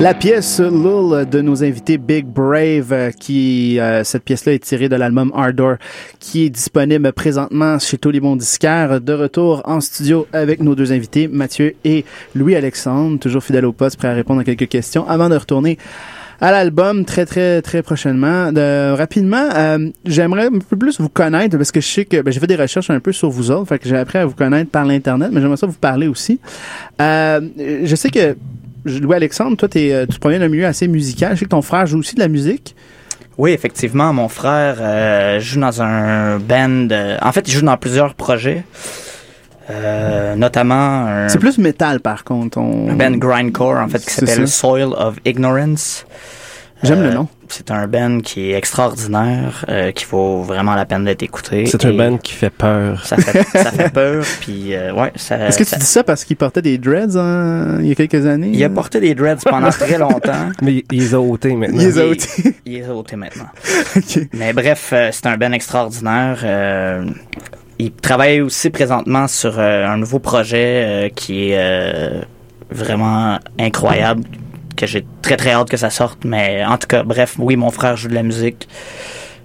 La 0.00 0.14
pièce 0.14 0.60
Lul 0.60 1.28
de 1.28 1.40
nos 1.40 1.64
invités 1.64 1.98
Big 1.98 2.24
Brave, 2.24 2.92
euh, 2.92 3.10
qui 3.10 3.80
euh, 3.80 4.04
cette 4.04 4.22
pièce-là 4.22 4.52
est 4.52 4.60
tirée 4.60 4.88
de 4.88 4.94
l'album 4.94 5.32
Ardor, 5.34 5.74
qui 6.20 6.44
est 6.44 6.50
disponible 6.50 7.12
présentement 7.12 7.80
chez 7.80 7.98
tous 7.98 8.12
les 8.12 8.20
bons. 8.20 8.36
De 8.36 9.12
retour 9.12 9.60
en 9.64 9.80
studio 9.80 10.28
avec 10.32 10.62
nos 10.62 10.76
deux 10.76 10.92
invités, 10.92 11.26
Mathieu 11.26 11.74
et 11.84 12.04
Louis-Alexandre, 12.36 13.18
toujours 13.18 13.42
fidèles 13.42 13.64
au 13.64 13.72
poste, 13.72 13.96
prêts 13.96 14.06
à 14.06 14.14
répondre 14.14 14.40
à 14.40 14.44
quelques 14.44 14.68
questions 14.68 15.04
avant 15.08 15.28
de 15.28 15.34
retourner 15.34 15.78
à 16.40 16.52
l'album 16.52 17.04
très 17.04 17.26
très 17.26 17.60
très 17.60 17.82
prochainement. 17.82 18.52
De, 18.52 18.92
rapidement, 18.96 19.48
euh, 19.52 19.90
j'aimerais 20.04 20.46
un 20.46 20.60
peu 20.60 20.76
plus 20.76 21.00
vous 21.00 21.08
connaître 21.08 21.56
parce 21.56 21.72
que 21.72 21.80
je 21.80 21.88
sais 21.88 22.04
que 22.04 22.22
ben, 22.22 22.30
j'ai 22.32 22.38
fait 22.38 22.46
des 22.46 22.54
recherches 22.54 22.90
un 22.90 23.00
peu 23.00 23.10
sur 23.10 23.30
vous 23.30 23.50
autres, 23.50 23.66
fait 23.66 23.80
que 23.80 23.88
j'ai 23.88 23.96
appris 23.96 24.18
à 24.18 24.26
vous 24.26 24.34
connaître 24.34 24.70
par 24.70 24.84
l'internet, 24.84 25.30
mais 25.32 25.40
j'aimerais 25.40 25.56
ça 25.56 25.66
vous 25.66 25.72
parler 25.72 26.06
aussi. 26.06 26.38
Euh, 27.00 27.40
je 27.82 27.96
sais 27.96 28.10
que 28.10 28.36
Louis-Alexandre, 28.84 29.56
toi, 29.56 29.68
t'es, 29.68 29.92
euh, 29.92 30.06
tu 30.06 30.18
proviens 30.18 30.38
d'un 30.38 30.48
milieu 30.48 30.66
assez 30.66 30.88
musical. 30.88 31.34
Je 31.34 31.40
sais 31.40 31.44
que 31.44 31.50
ton 31.50 31.62
frère 31.62 31.86
joue 31.86 31.98
aussi 31.98 32.14
de 32.14 32.20
la 32.20 32.28
musique. 32.28 32.74
Oui, 33.36 33.52
effectivement, 33.52 34.12
mon 34.12 34.28
frère 34.28 34.78
euh, 34.80 35.38
joue 35.40 35.60
dans 35.60 35.80
un 35.80 36.38
band. 36.38 36.88
euh, 36.90 37.16
en 37.22 37.30
fait, 37.32 37.46
il 37.46 37.52
joue 37.52 37.64
dans 37.64 37.76
plusieurs 37.76 38.14
projets, 38.14 38.64
euh, 39.70 40.34
notamment 40.34 41.06
un, 41.06 41.28
C'est 41.28 41.38
plus 41.38 41.58
métal, 41.58 42.00
par 42.00 42.24
contre. 42.24 42.58
On... 42.58 42.90
un 42.90 42.94
band 42.94 43.12
grindcore 43.16 43.76
en 43.76 43.88
fait 43.88 44.04
qui 44.04 44.10
s'appelle. 44.12 44.48
Soil 44.48 44.92
of 44.96 45.16
Ignorance. 45.24 46.04
J'aime 46.82 47.02
le 47.02 47.12
nom. 47.12 47.28
C'est 47.48 47.70
un 47.70 47.86
band 47.86 48.20
qui 48.20 48.50
est 48.50 48.54
extraordinaire, 48.54 49.64
euh, 49.68 49.90
qui 49.92 50.04
vaut 50.04 50.42
vraiment 50.42 50.74
la 50.74 50.84
peine 50.84 51.04
d'être 51.04 51.22
écouté. 51.22 51.66
C'est 51.66 51.84
un 51.86 51.92
band 51.92 52.18
qui 52.18 52.32
fait 52.32 52.50
peur. 52.50 53.04
Ça 53.04 53.16
fait, 53.16 53.42
ça 53.44 53.70
fait 53.72 53.90
peur, 53.92 54.24
puis 54.40 54.74
euh, 54.74 54.92
ouais, 54.92 55.12
ça. 55.16 55.48
Est-ce 55.48 55.58
que 55.58 55.64
ça- 55.64 55.76
tu 55.76 55.80
dis 55.80 55.86
ça 55.86 56.04
parce 56.04 56.24
qu'il 56.24 56.36
portait 56.36 56.62
des 56.62 56.78
dreads 56.78 57.16
hein, 57.16 57.78
il 57.80 57.86
y 57.88 57.92
a 57.92 57.94
quelques 57.94 58.26
années? 58.26 58.50
Il 58.52 58.62
a 58.64 58.68
porté 58.68 59.00
des 59.00 59.14
dreads 59.14 59.42
pendant 59.44 59.70
très 59.70 59.98
longtemps. 59.98 60.50
Mais 60.62 60.84
il 60.92 61.00
les 61.00 61.14
a 61.14 61.20
ôtés 61.20 61.54
maintenant. 61.54 61.80
Il 61.80 61.86
les 61.86 61.98
a 61.98 62.06
ôtés. 62.06 62.54
Il 62.66 62.76
est 62.76 62.88
ôté 62.88 63.16
maintenant. 63.16 63.48
Mais 64.34 64.52
bref, 64.52 64.90
euh, 64.92 65.08
c'est 65.12 65.26
un 65.26 65.36
band 65.36 65.52
extraordinaire. 65.52 66.38
euh, 66.44 67.04
il 67.80 67.92
travaille 67.92 68.40
aussi 68.40 68.70
présentement 68.70 69.28
sur 69.28 69.58
euh, 69.58 69.86
un 69.86 69.96
nouveau 69.98 70.18
projet 70.18 70.82
euh, 70.84 71.08
qui 71.14 71.50
est 71.50 71.56
euh, 71.58 72.20
vraiment 72.72 73.38
incroyable, 73.58 74.24
que 74.78 74.86
j'ai 74.86 75.04
très 75.22 75.36
très 75.36 75.50
hâte 75.52 75.68
que 75.68 75.76
ça 75.76 75.90
sorte. 75.90 76.24
Mais 76.24 76.64
en 76.64 76.78
tout 76.78 76.86
cas, 76.86 77.02
bref, 77.02 77.34
oui, 77.38 77.56
mon 77.56 77.70
frère 77.70 77.96
joue 77.96 78.08
de 78.08 78.14
la 78.14 78.22
musique. 78.22 78.68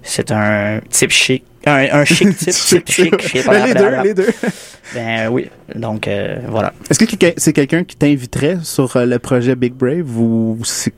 C'est 0.02 0.30
un 0.32 0.80
type 0.90 1.10
chic. 1.10 1.44
Un, 1.66 1.86
un 1.92 2.04
chic 2.04 2.36
type, 2.36 2.84
type 2.84 2.90
chic. 2.90 3.46
Ben, 3.46 3.66
les 3.66 3.74
deux, 3.74 3.90
les 4.02 4.14
deux. 4.14 4.28
Ben 4.94 5.28
oui, 5.30 5.48
donc 5.74 6.06
euh, 6.06 6.36
voilà. 6.48 6.74
Est-ce 6.90 6.98
que 7.02 7.32
c'est 7.38 7.52
quelqu'un 7.54 7.84
qui 7.84 7.96
t'inviterait 7.96 8.58
sur 8.62 8.94
euh, 8.96 9.06
le 9.06 9.18
projet 9.18 9.56
Big 9.56 9.72
Brave 9.72 10.18
ou 10.20 10.58
c'est- 10.62 10.92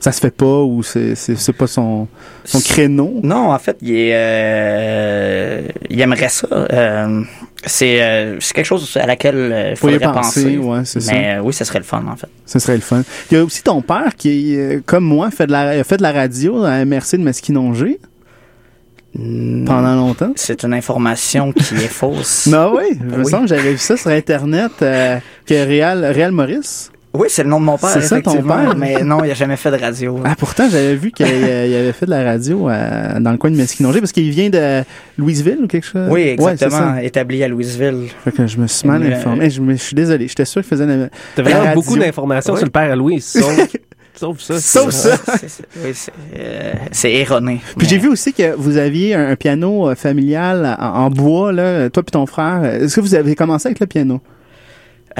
ça 0.00 0.10
se 0.10 0.20
fait 0.20 0.34
pas 0.34 0.62
ou 0.62 0.82
c'est, 0.82 1.14
c'est, 1.14 1.36
c'est 1.36 1.52
pas 1.52 1.66
son, 1.66 2.08
son 2.46 2.60
créneau? 2.62 3.20
Non, 3.22 3.52
en 3.52 3.58
fait, 3.58 3.76
il 3.82 3.94
est, 3.94 4.12
euh, 4.14 5.60
il 5.90 6.00
aimerait 6.00 6.30
ça. 6.30 6.48
Euh, 6.50 7.22
c'est, 7.66 8.02
euh, 8.02 8.38
c'est 8.40 8.54
quelque 8.54 8.64
chose 8.66 8.96
à 8.96 9.06
laquelle 9.06 9.70
il 9.72 9.76
Faut 9.76 9.88
penser, 9.88 10.02
penser. 10.02 10.58
ouais, 10.58 10.80
c'est 10.84 11.00
ça. 11.00 11.12
Mais 11.12 11.34
euh, 11.36 11.40
oui, 11.42 11.52
ça 11.52 11.64
serait 11.64 11.78
le 11.80 11.84
fun, 11.84 12.02
en 12.10 12.16
fait. 12.16 12.28
Ce 12.46 12.58
serait 12.58 12.74
le 12.76 12.80
fun. 12.80 13.02
Il 13.30 13.36
y 13.36 13.40
a 13.40 13.44
aussi 13.44 13.62
ton 13.62 13.82
père 13.82 14.14
qui, 14.16 14.56
euh, 14.56 14.80
comme 14.86 15.04
moi, 15.04 15.30
fait 15.30 15.46
de 15.46 15.52
la, 15.52 15.68
a 15.70 15.84
fait 15.84 15.96
de 15.98 16.02
la 16.02 16.12
radio 16.12 16.64
à 16.64 16.84
MRC 16.84 17.18
de 17.18 17.22
Masquinongé 17.22 17.98
pendant 19.14 19.94
longtemps. 19.96 20.32
C'est 20.36 20.62
une 20.62 20.72
information 20.74 21.52
qui 21.52 21.74
est 21.74 21.88
fausse. 21.88 22.46
Non, 22.46 22.74
oui. 22.76 22.84
Il 22.92 23.06
me 23.06 23.24
Oui. 23.24 23.30
semble 23.30 23.42
que 23.48 23.54
j'avais 23.56 23.72
vu 23.72 23.78
ça 23.78 23.96
sur 23.96 24.10
Internet, 24.10 24.72
euh, 24.82 25.18
que 25.46 25.54
Réal, 25.54 26.04
Réal 26.04 26.32
Maurice. 26.32 26.90
Oui, 27.12 27.26
c'est 27.28 27.42
le 27.42 27.48
nom 27.48 27.58
de 27.58 27.64
mon 27.64 27.76
père, 27.76 27.90
C'est 27.90 28.02
ça, 28.02 28.20
ton 28.22 28.40
père? 28.40 28.76
Mais 28.76 29.02
non, 29.02 29.24
il 29.24 29.30
a 29.32 29.34
jamais 29.34 29.56
fait 29.56 29.72
de 29.72 29.76
radio. 29.82 30.20
Ah, 30.24 30.36
pourtant, 30.38 30.68
j'avais 30.70 30.94
vu 30.94 31.10
qu'il 31.10 31.26
euh, 31.26 31.66
il 31.68 31.74
avait 31.74 31.92
fait 31.92 32.06
de 32.06 32.10
la 32.12 32.22
radio 32.22 32.68
euh, 32.70 33.18
dans 33.18 33.32
le 33.32 33.36
coin 33.36 33.50
de 33.50 33.56
Masquinongé 33.56 33.98
parce 34.00 34.12
qu'il 34.12 34.30
vient 34.30 34.48
de 34.48 34.82
Louisville 35.18 35.58
ou 35.64 35.66
quelque 35.66 35.86
chose? 35.86 36.08
oui, 36.08 36.20
exactement. 36.28 36.96
établi 36.98 37.42
à 37.42 37.48
Louisville. 37.48 38.06
Fait 38.24 38.30
que 38.30 38.46
je 38.46 38.58
me 38.58 38.68
suis 38.68 38.86
mal 38.86 39.00
Mais, 39.02 39.14
informé. 39.14 39.50
Je, 39.50 39.60
me- 39.60 39.72
je 39.74 39.82
suis 39.82 39.96
désolé. 39.96 40.28
J'étais 40.28 40.44
sûr 40.44 40.60
qu'il 40.62 40.68
faisait 40.68 40.86
de 40.86 40.92
la, 40.92 41.08
T'as 41.34 41.42
vraiment 41.42 41.64
radio. 41.64 41.74
beaucoup 41.82 41.98
d'informations 41.98 42.52
Oui. 42.52 42.58
sur 42.60 42.66
le 42.66 42.70
père 42.72 42.92
à 42.92 42.94
Louis, 42.96 43.20
sauf, 43.20 43.58
sauf 44.14 44.38
ça. 44.40 44.60
Sauf 44.60 44.90
ça. 44.90 45.16
C'est- 45.92 46.12
euh, 46.38 46.72
c'est 46.92 47.12
erroné. 47.12 47.60
Puis 47.76 47.88
j'ai 47.88 47.98
vu 47.98 48.08
aussi 48.08 48.32
que 48.32 48.54
vous 48.54 48.76
aviez 48.76 49.16
un, 49.16 49.30
un 49.30 49.36
piano 49.36 49.88
euh, 49.88 49.94
familial 49.96 50.76
en, 50.78 50.84
en 50.84 51.10
bois, 51.10 51.52
là, 51.52 51.90
toi 51.90 52.04
puis 52.04 52.12
ton 52.12 52.26
frère. 52.26 52.64
Est-ce 52.64 52.94
que 52.94 53.00
vous 53.00 53.16
avez 53.16 53.34
commencé 53.34 53.66
avec 53.66 53.80
le 53.80 53.86
piano? 53.86 54.20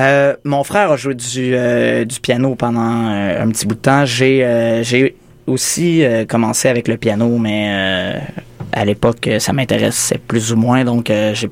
Euh, 0.00 0.34
mon 0.44 0.64
frère 0.64 0.90
a 0.92 0.96
joué 0.96 1.14
du, 1.14 1.52
euh, 1.54 2.04
du 2.04 2.20
piano 2.20 2.54
pendant 2.54 3.08
euh, 3.10 3.42
un 3.42 3.48
petit 3.50 3.66
bout 3.66 3.74
de 3.74 3.80
temps. 3.80 4.04
J'ai 4.04 4.80
j'ai 4.82 5.14
aussi 5.46 6.02
commencé 6.28 6.68
avec 6.68 6.86
le 6.88 6.96
piano, 6.96 7.38
mais 7.38 8.20
à 8.72 8.84
l'époque, 8.84 9.28
ça 9.38 9.52
m'intéressait 9.52 10.18
plus 10.18 10.52
ou 10.52 10.56
moins, 10.56 10.84
donc 10.84 11.06
j'ai 11.08 11.50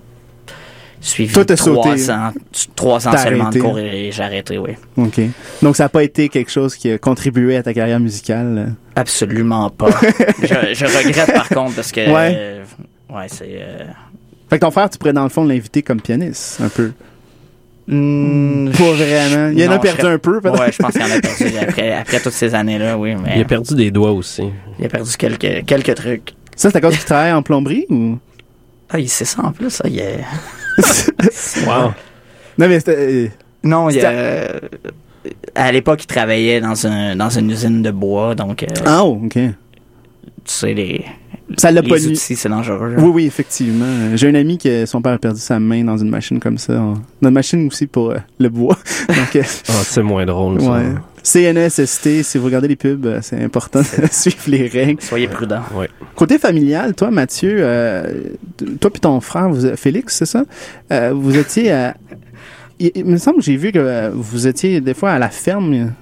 suivi 1.01 1.33
Toi, 1.33 1.45
t'as 1.45 1.57
trois 1.57 1.97
sauté. 1.97 2.11
ans, 2.13 2.33
trois 2.77 3.07
ans 3.09 3.11
T'as 3.13 3.19
seulement 3.25 3.45
arrêté. 3.45 3.59
de 3.59 3.65
cours 3.65 3.79
et 3.79 4.11
j'ai 4.13 4.23
arrêté, 4.23 4.59
oui. 4.59 4.71
OK. 4.97 5.21
Donc 5.63 5.77
ça 5.77 5.85
n'a 5.85 5.89
pas 5.89 6.03
été 6.05 6.29
quelque 6.29 6.51
chose 6.51 6.75
qui 6.77 6.91
a 6.93 6.99
contribué 6.99 7.57
à 7.57 7.63
ta 7.63 7.73
carrière 7.75 8.01
musicale? 8.01 8.75
Absolument 8.97 9.71
pas. 9.71 9.89
je, 10.43 10.75
je 10.75 10.85
regrette 10.87 11.33
par 11.33 11.49
contre 11.49 11.75
parce 11.77 11.91
que 11.93 12.01
Ouais. 12.13 12.35
euh, 12.37 12.65
ouais, 13.11 13.27
c'est 13.29 13.47
euh, 13.49 13.85
Fait 14.51 14.59
que 14.59 14.65
ton 14.65 14.71
frère, 14.71 14.91
tu 14.91 14.99
pourrais 14.99 15.13
dans 15.13 15.23
le 15.25 15.29
fond 15.29 15.45
l'inviter 15.45 15.83
comme 15.83 16.01
pianiste, 16.01 16.61
un 16.61 16.69
peu. 16.69 16.93
Hmm, 17.89 18.71
Pas 18.71 18.93
vraiment. 18.93 19.49
Il 19.53 19.59
y 19.61 19.67
en 19.69 19.73
a 19.73 19.79
perdu 19.79 20.01
serais- 20.03 20.13
un 20.15 20.19
peu, 20.19 20.41
peut-être. 20.41 20.61
Ouais, 20.61 20.73
je 20.73 20.79
pense 20.79 20.93
qu'il 20.93 21.03
en 21.03 21.11
a 21.11 21.21
perdu 21.21 21.45
après, 21.61 21.93
après 21.93 22.21
toutes 22.21 22.33
ces 22.33 22.55
années-là, 22.55 22.97
oui, 22.99 23.15
mais 23.17 23.35
Il 23.37 23.43
a 23.43 23.45
perdu 23.45 23.75
des 23.75 23.91
doigts 23.91 24.13
aussi. 24.13 24.45
il 24.79 24.85
a 24.85 24.89
perdu 24.89 25.11
quelques, 25.17 25.65
quelques 25.67 25.95
trucs. 25.95 26.35
Ça, 26.57 26.71
c'est 26.71 26.77
à 26.77 26.81
cause 26.81 26.97
qu'il 26.97 27.05
travaille 27.05 27.33
en 27.33 27.43
plomberie 27.43 27.87
ou? 27.91 28.19
Ah, 28.91 28.99
il 28.99 29.09
sait 29.09 29.25
ça 29.25 29.43
en 29.45 29.53
plus, 29.53 29.71
ça, 29.71 29.85
il 29.89 29.99
est... 30.01 30.21
Wow. 31.67 31.93
Non, 32.59 32.69
mais 32.69 32.79
c'était, 32.79 32.97
euh, 32.99 33.29
Non, 33.65 33.89
il 33.91 33.95
C'était- 33.95 34.07
euh, 34.11 34.61
à 35.55 35.71
l'époque, 35.73 36.03
il 36.05 36.07
travaillait 36.07 36.61
dans, 36.61 36.87
un, 36.87 37.15
dans 37.17 37.29
une 37.31 37.51
usine 37.51 37.83
de 37.83 37.91
bois, 37.91 38.35
donc, 38.35 38.63
euh, 38.63 38.67
Ah, 38.87 39.05
oh, 39.05 39.21
OK. 39.25 39.33
tu 39.35 39.51
sais, 40.45 40.75
les, 40.75 41.05
Ça 41.57 41.71
l'a 41.71 41.83
pas 41.83 41.97
les 41.97 42.09
outils, 42.09 42.37
c'est 42.37 42.49
dangereux. 42.49 42.95
Oui, 42.99 43.11
oui, 43.15 43.27
effectivement. 43.27 43.87
J'ai 44.17 44.29
un 44.29 44.35
ami 44.35 44.59
que 44.59 44.85
son 44.87 45.01
père 45.01 45.13
a 45.15 45.19
perdu 45.19 45.41
sa 45.41 45.59
main 45.59 45.83
dans 45.85 45.97
une 45.97 46.11
machine 46.11 46.39
comme 46.41 46.59
ça. 46.59 46.75
Dans 46.75 47.29
une 47.29 47.31
machine 47.35 47.67
aussi 47.69 47.87
pour 47.87 48.11
euh, 48.11 48.19
le 48.39 48.49
bois. 48.51 48.77
Donc, 49.09 49.37
euh, 49.37 49.43
Ah, 49.69 49.73
c'est 49.83 50.03
moins 50.03 50.27
drôle, 50.27 50.61
ça. 50.61 50.71
ouais. 50.73 50.85
CNESST, 51.23 52.23
si 52.23 52.39
vous 52.39 52.45
regardez 52.47 52.69
les 52.69 52.77
pubs, 52.77 53.05
euh, 53.07 53.19
c'est 53.23 53.43
important 53.43 53.81
de 53.81 54.07
suivre 54.11 54.37
les 54.47 54.67
règles. 54.67 55.03
Soyez 55.03 55.27
prudents. 55.29 55.63
Côté 56.15 56.39
familial, 56.39 56.95
toi, 56.95 57.11
Mathieu, 57.11 57.57
euh, 57.61 58.13
toi 58.81 58.91
puis 58.91 59.01
ton 59.01 59.21
frère, 59.21 59.49
vous, 59.51 59.75
Félix, 59.77 60.17
c'est 60.17 60.27
ça? 60.27 60.45
Euh, 60.93 61.13
vous 61.15 61.37
étiez 61.37 61.73
à... 61.73 61.97
Il, 62.79 62.93
il 62.95 63.05
me 63.05 63.17
semble 63.17 63.39
que 63.39 63.45
j'ai 63.45 63.57
vu 63.57 63.73
que 63.73 63.79
euh, 63.79 64.11
vous 64.15 64.47
étiez 64.47 64.81
des 64.81 64.95
fois 64.95 65.11
à 65.13 65.19
la 65.19 65.29
ferme. 65.31 65.93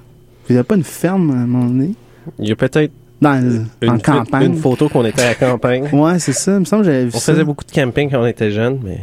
Vous 0.48 0.54
n'avez 0.54 0.64
pas 0.64 0.76
une 0.76 0.84
ferme 0.84 1.30
à 1.30 1.34
un 1.34 1.46
moment 1.46 1.64
donné? 1.66 1.92
Il 2.38 2.48
y 2.48 2.52
a 2.52 2.56
peut-être 2.56 2.92
Dans, 3.20 3.40
une, 3.82 3.90
en 3.90 3.98
campagne. 3.98 4.46
une 4.46 4.56
photo 4.56 4.88
qu'on 4.88 5.04
était 5.04 5.22
à 5.22 5.28
la 5.28 5.34
campagne. 5.34 5.88
Ouais, 5.92 6.18
c'est 6.18 6.32
ça. 6.34 6.52
Il 6.54 6.60
me 6.60 6.64
semble 6.64 6.82
que 6.82 6.90
j'avais 6.90 7.04
vu 7.06 7.10
On 7.14 7.18
ça. 7.18 7.32
faisait 7.32 7.44
beaucoup 7.44 7.64
de 7.64 7.72
camping 7.72 8.10
quand 8.10 8.20
on 8.20 8.26
était 8.26 8.50
jeunes, 8.50 8.78
mais 8.84 9.00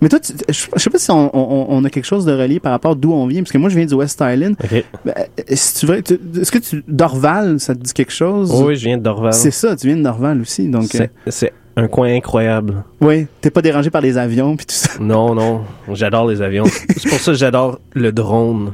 Mais 0.00 0.08
toi, 0.08 0.18
tu- 0.20 0.32
je 0.48 0.66
je 0.74 0.78
sais 0.82 0.90
pas 0.90 0.98
si 0.98 1.10
on, 1.10 1.30
on- 1.36 1.66
on 1.68 1.84
a 1.84 1.90
quelque 1.90 2.04
chose 2.04 2.24
de 2.24 2.32
relié 2.32 2.60
par 2.60 2.72
rapport 2.72 2.96
d'où 2.96 3.12
on 3.12 3.26
vient, 3.26 3.42
parce 3.42 3.52
que 3.52 3.58
moi, 3.58 3.68
je 3.70 3.76
viens 3.76 3.86
du 3.86 3.94
West 3.94 4.20
Island. 4.24 4.56
Ben, 5.04 5.14
si 5.52 5.74
tu 5.74 5.86
veux, 5.86 6.02
tu- 6.02 6.18
est-ce 6.40 6.50
que 6.52 6.58
tu 6.58 6.82
Dorval, 6.88 7.60
ça 7.60 7.74
te 7.74 7.80
dit 7.80 7.92
quelque 7.92 8.12
chose? 8.12 8.50
Oh 8.52 8.66
oui, 8.68 8.76
je 8.76 8.84
viens 8.84 8.98
de 8.98 9.02
Dorval. 9.02 9.32
C'est 9.32 9.50
ça, 9.52 9.76
tu 9.76 9.86
viens 9.86 9.96
de 9.96 10.02
Dorval 10.02 10.40
aussi, 10.40 10.68
donc. 10.68 10.94
euh, 10.96 11.06
C'est 11.24 11.30
c'est 11.30 11.52
un 11.76 11.88
coin 11.88 12.12
incroyable. 12.14 12.84
oui, 13.00 13.26
t'es 13.40 13.50
pas 13.50 13.62
dérangé 13.62 13.90
par 13.90 14.00
les 14.00 14.16
avions 14.18 14.54
puis 14.56 14.66
tout 14.66 14.74
ça. 14.74 14.90
Non, 15.00 15.34
non, 15.34 15.62
j'adore 15.92 16.26
les 16.28 16.40
avions. 16.42 16.64
C'est 16.96 17.08
pour 17.08 17.18
ça 17.18 17.32
que 17.32 17.38
j'adore 17.38 17.80
le 17.94 18.12
drone. 18.12 18.72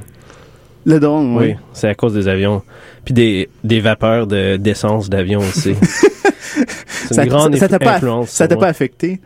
Le 0.87 0.99
drone, 0.99 1.37
Oui, 1.37 1.45
oui. 1.51 1.55
c'est 1.73 1.89
à 1.89 1.95
cause 1.95 2.15
des 2.15 2.27
avions. 2.29 2.63
Puis 3.05 3.15
des, 3.15 3.49
des 3.65 3.81
vapeurs 3.81 4.27
de- 4.27 4.57
d'essence 4.57 5.09
d'avion 5.11 5.41
aussi. 5.41 5.75
C'est 7.09 7.15
Ça- 7.15 7.23
une 7.25 7.29
grande 7.31 7.57
ça 7.57 7.67
inf- 7.67 7.79
pas, 7.79 7.95
influence. 7.97 8.31
ça 8.31 8.47
t'a 8.49 8.57
pas 8.57 8.69
affecté? 8.69 9.21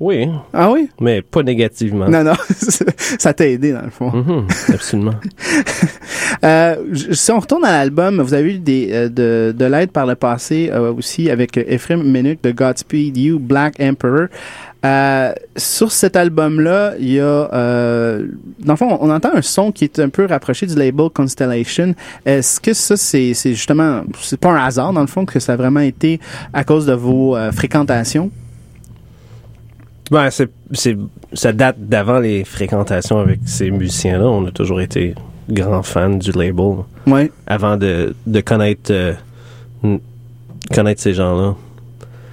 Oui, 0.00 0.28
Ah 0.52 0.70
oui? 0.70 0.88
Mais 1.00 1.22
pas 1.22 1.42
négativement. 1.42 2.08
Non, 2.08 2.22
non, 2.22 2.34
ça 3.18 3.32
t'a 3.34 3.48
aidé 3.48 3.72
dans 3.72 3.82
le 3.82 3.90
fond. 3.90 4.10
Mhm, 4.12 4.46
absolument. 4.72 5.14
Euh, 6.44 6.76
si 7.12 7.32
on 7.32 7.40
retourne 7.40 7.64
à 7.64 7.72
l'album, 7.72 8.20
vous 8.20 8.32
avez 8.34 8.54
eu 8.54 8.58
des, 8.58 8.90
euh, 8.92 9.08
de, 9.08 9.52
de 9.56 9.64
l'aide 9.64 9.90
par 9.90 10.06
le 10.06 10.14
passé 10.14 10.70
euh, 10.72 10.92
aussi 10.92 11.30
avec 11.30 11.56
Ephraim 11.56 12.04
Menuk 12.04 12.40
de 12.42 12.52
Godspeed 12.52 13.16
You, 13.16 13.38
Black 13.40 13.74
Emperor. 13.80 14.28
Euh, 14.86 15.32
sur 15.56 15.90
cet 15.90 16.14
album-là, 16.14 16.94
il 17.00 17.10
y 17.14 17.20
a, 17.20 17.24
euh, 17.52 18.26
dans 18.60 18.74
le 18.74 18.76
fond, 18.76 18.96
on 19.00 19.10
entend 19.10 19.30
un 19.34 19.42
son 19.42 19.72
qui 19.72 19.82
est 19.84 19.98
un 19.98 20.08
peu 20.08 20.26
rapproché 20.26 20.66
du 20.66 20.76
label 20.76 21.10
Constellation. 21.12 21.94
Est-ce 22.24 22.60
que 22.60 22.72
ça, 22.72 22.96
c'est, 22.96 23.34
c'est 23.34 23.54
justement, 23.54 24.02
c'est 24.20 24.38
pas 24.38 24.50
un 24.52 24.64
hasard 24.64 24.92
dans 24.92 25.00
le 25.00 25.08
fond 25.08 25.24
que 25.24 25.40
ça 25.40 25.54
a 25.54 25.56
vraiment 25.56 25.80
été 25.80 26.20
à 26.52 26.62
cause 26.62 26.86
de 26.86 26.92
vos 26.92 27.36
euh, 27.36 27.50
fréquentations? 27.50 28.30
Ben, 30.12 30.30
c'est, 30.30 30.48
c'est, 30.72 30.96
ça 31.32 31.52
date 31.52 31.76
d'avant 31.80 32.20
les 32.20 32.44
fréquentations 32.44 33.18
avec 33.18 33.40
ces 33.46 33.70
musiciens-là. 33.72 34.26
On 34.26 34.46
a 34.46 34.52
toujours 34.52 34.80
été 34.80 35.14
grand 35.50 35.82
fan 35.82 36.18
du 36.20 36.30
label 36.32 36.76
Ouais. 37.06 37.32
avant 37.46 37.76
de, 37.76 38.14
de 38.26 38.40
connaître, 38.40 38.90
euh, 38.92 39.14
connaître 40.72 41.00
ces 41.02 41.14
gens-là. 41.14 41.56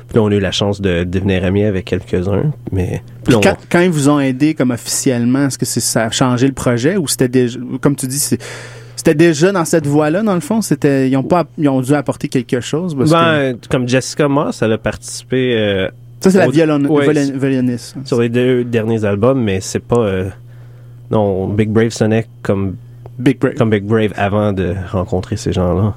Puis 0.07 0.17
là, 0.17 0.21
on 0.23 0.27
a 0.27 0.35
eu 0.35 0.39
la 0.39 0.51
chance 0.51 0.81
de 0.81 1.03
devenir 1.03 1.43
amis 1.43 1.63
avec 1.63 1.85
quelques-uns, 1.85 2.51
mais 2.71 3.01
puis 3.23 3.33
là, 3.33 3.39
on- 3.39 3.41
Quand, 3.41 3.57
quand 3.71 3.79
ils 3.81 3.89
vous 3.89 4.07
ont 4.09 4.19
aidé 4.19 4.53
comme 4.53 4.71
officiellement, 4.71 5.47
est-ce 5.47 5.57
que 5.57 5.65
c'est, 5.65 5.79
ça 5.79 6.03
a 6.05 6.11
changé 6.11 6.47
le 6.47 6.53
projet 6.53 6.95
ou 6.97 7.07
c'était 7.07 7.27
déjà, 7.27 7.59
comme 7.81 7.95
tu 7.95 8.05
dis, 8.07 8.19
c'est- 8.19 8.41
c'était 8.95 9.15
déjà 9.15 9.51
dans 9.51 9.65
cette 9.65 9.87
voie-là, 9.87 10.21
dans 10.23 10.35
le 10.35 10.39
fond? 10.41 10.61
C'était, 10.61 11.09
ils 11.09 11.17
ont 11.17 11.23
pas, 11.23 11.45
ils 11.57 11.67
ont 11.69 11.81
dû 11.81 11.93
apporter 11.93 12.27
quelque 12.27 12.59
chose? 12.61 12.95
parce 12.95 13.11
que- 13.11 13.15
Ben, 13.51 13.57
comme 13.69 13.87
Jessica 13.87 14.27
Moss, 14.27 14.61
elle 14.61 14.73
a 14.73 14.77
participé 14.77 15.55
euh, 15.57 15.87
ça, 16.21 16.31
c'est 16.31 16.37
la 16.37 16.47
violon, 16.47 16.85
ouais, 16.87 17.11
violoniste. 17.33 17.95
sur 18.05 18.21
les 18.21 18.29
deux 18.29 18.63
derniers 18.63 19.03
albums, 19.05 19.41
mais 19.43 19.59
c'est 19.59 19.79
pas. 19.83 19.99
euh, 19.99 20.29
non, 21.11 21.47
Big 21.47 21.69
Brave 21.69 21.89
sonnait 21.89 22.27
comme, 22.41 22.75
Big 23.19 23.37
comme 23.57 23.69
Big 23.69 23.83
Brave 23.83 24.11
avant 24.15 24.53
de 24.53 24.73
rencontrer 24.91 25.35
ces 25.37 25.51
gens-là. 25.51 25.95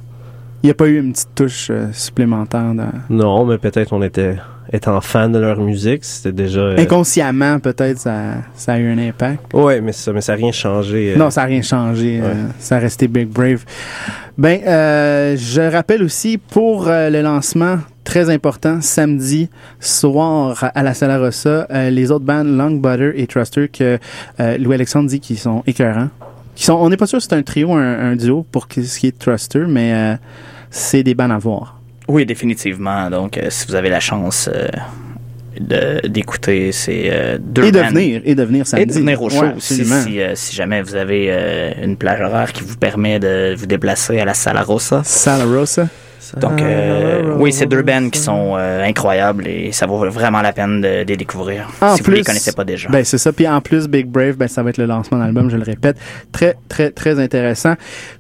Il 0.63 0.67
n'y 0.67 0.71
a 0.71 0.75
pas 0.75 0.87
eu 0.89 0.99
une 0.99 1.13
petite 1.13 1.35
touche 1.35 1.69
euh, 1.71 1.87
supplémentaire 1.93 2.75
dans... 2.75 2.91
Non, 3.11 3.45
mais 3.47 3.59
peut-être 3.59 3.93
on 3.93 4.03
était 4.03 4.37
étant 4.73 5.01
fan 5.01 5.31
de 5.33 5.39
leur 5.39 5.61
musique, 5.61 6.05
c'était 6.05 6.33
déjà. 6.33 6.61
euh, 6.61 6.77
Inconsciemment, 6.79 7.59
peut-être, 7.61 7.99
ça, 7.99 8.35
ça 8.55 8.73
a 8.73 8.79
eu 8.79 8.91
un 8.93 8.99
impact. 8.99 9.55
ouais, 9.55 9.81
mais 9.81 9.93
ça, 9.93 10.13
mais 10.13 10.21
ça 10.21 10.33
n'a 10.33 10.39
rien 10.39 10.53
changé. 10.53 11.13
euh, 11.15 11.17
Non, 11.19 11.31
ça 11.31 11.43
n'a 11.43 11.47
rien 11.47 11.63
changé. 11.63 12.21
ça 12.59 12.77
a 12.77 12.79
resté 12.81 13.07
Big 13.09 13.29
Brave. 13.29 13.65
Ben, 14.37 14.61
euh, 14.67 15.37
je 15.39 15.61
rappelle 15.73 16.03
aussi 16.03 16.39
pour 16.39 16.87
le 16.89 17.23
lancement 17.23 17.77
très 18.05 18.29
important 18.31 18.81
samedi 18.81 19.49
soir 19.81 20.71
à 20.75 20.83
la 20.83 20.93
Sala 20.95 21.19
Rossa, 21.19 21.67
les 21.91 22.11
autres 22.11 22.25
bandes 22.25 22.49
Long 22.49 22.73
Butter 22.73 23.13
et 23.17 23.27
Truster 23.27 23.69
que 23.69 23.99
euh, 24.41 24.59
Louis 24.59 24.75
Alexandre 24.75 25.09
dit 25.09 25.21
qu'ils 25.21 25.39
sont 25.39 25.63
écœurants. 25.67 26.09
Qui 26.59 26.65
sont, 26.65 26.73
on 26.73 26.89
n'est 26.89 26.97
pas 26.97 27.07
sûr 27.07 27.23
si 27.23 27.29
c'est 27.31 27.37
un 27.37 27.43
trio 27.45 27.69
ou 27.69 27.75
un, 27.75 28.11
un 28.11 28.17
duo 28.17 28.45
pour 28.51 28.67
ce 28.69 28.99
qui 28.99 29.07
est 29.07 29.17
Truster, 29.17 29.63
mais 29.69 29.93
euh, 29.95 30.17
c'est 30.73 31.05
des 31.05 31.15
bandes 31.15 31.31
à 31.31 31.39
voir. 31.39 31.81
Oui, 32.09 32.27
définitivement. 32.27 33.09
Donc, 33.11 33.39
euh, 33.39 33.47
si 33.49 33.69
vous 33.69 33.77
avez 33.77 33.89
la 33.89 34.01
chance 34.01 34.51
euh, 34.53 36.01
d'écouter 36.09 36.73
ces 36.73 37.13
deux 37.39 37.67
Et 37.67 37.71
de 37.71 37.79
venir, 37.79 38.23
et 38.25 38.35
de 38.35 38.43
venir 38.43 38.67
samedi. 38.67 38.83
Et 38.83 38.87
de 38.87 38.93
venir 38.93 39.23
au 39.23 39.31
show 39.31 39.43
Ouais, 39.43 39.55
aussi, 39.57 39.85
si, 39.85 40.19
si 40.35 40.57
jamais 40.57 40.83
vous 40.83 40.97
avez 40.97 41.77
une 41.81 41.97
plage 41.97 42.21
horaire 42.21 42.53
qui 42.53 42.65
vous 42.65 42.77
permet 42.77 43.21
de 43.21 43.55
vous 43.57 43.67
déplacer 43.67 44.19
à 44.19 44.25
la 44.25 44.35
Sala 44.35 44.65
Rossa. 44.65 45.03
Sala 45.05 45.45
Rossa. 45.45 45.87
Donc, 46.37 46.61
euh, 46.61 47.35
oui, 47.39 47.53
c'est 47.53 47.67
deux 47.67 47.83
bands 47.83 48.11
qui 48.11 48.19
sont 48.21 48.55
euh, 48.59 48.85
incroyables 48.85 49.47
et 49.47 49.73
ça 49.73 49.87
vaut 49.87 50.09
vraiment 50.11 50.43
la 50.43 50.53
peine 50.53 50.81
de, 50.81 51.03
de 51.05 51.09
les 51.09 51.17
découvrir 51.17 51.69
En 51.81 51.97
si 51.97 52.03
vous 52.03 52.11
les 52.11 52.17
plus- 52.19 52.25
connaissez 52.25 52.53
pas 52.53 52.65
déjà. 52.65 52.89
Ben 52.89 53.05
c'est 53.05 53.19
ça. 53.19 53.33
Puis 53.33 53.47
en 53.49 53.61
plus, 53.61 53.89
Big 53.89 54.07
Brave, 54.07 54.37
ben 54.37 54.49
ça 54.49 54.63
va 54.63 54.71
être 54.71 54.79
le 54.79 54.87
lancement 54.87 55.19
d'album, 55.19 55.51
je 55.51 55.57
le 55.57 55.63
répète. 55.63 55.97
Très, 56.33 56.57
très, 56.69 56.91
très 56.91 57.19
intéressant. 57.21 57.75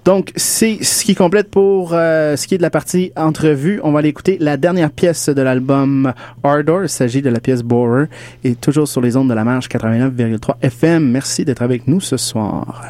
Donc, 0.04 0.32
c'est 0.36 0.78
ce 0.82 1.04
qui 1.04 1.14
complète 1.14 1.50
pour 1.50 1.90
euh, 1.92 2.36
ce 2.36 2.46
qui 2.46 2.54
est 2.54 2.58
de 2.58 2.62
la 2.62 2.70
partie 2.70 3.12
entrevue. 3.16 3.80
On 3.84 3.92
va 3.92 3.98
aller 4.00 4.08
écouter 4.08 4.36
la 4.40 4.56
dernière 4.56 4.90
pièce 4.90 5.28
de 5.28 5.42
l'album 5.42 6.12
Ardor. 6.42 6.82
Il 6.84 6.88
s'agit 6.88 7.22
de 7.22 7.30
la 7.30 7.40
pièce 7.40 7.62
Borer 7.62 8.06
et 8.44 8.54
toujours 8.54 8.88
sur 8.88 9.00
les 9.00 9.16
ondes 9.16 9.28
de 9.28 9.34
la 9.34 9.44
marche 9.44 9.68
89,3 9.68 10.54
FM. 10.62 11.10
Merci 11.10 11.44
d'être 11.44 11.62
avec 11.62 11.86
nous 11.86 12.00
ce 12.00 12.16
soir. 12.16 12.82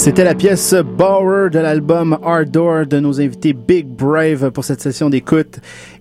C'était 0.00 0.24
la 0.24 0.34
pièce 0.34 0.74
Bower 0.96 1.50
de 1.50 1.58
l'album 1.58 2.18
Ardor 2.24 2.86
de 2.86 3.00
nos 3.00 3.20
invités 3.20 3.52
Big 3.52 3.86
Brave 3.86 4.50
pour 4.50 4.64
cette 4.64 4.80
session 4.80 5.10
d'écoute. 5.10 5.58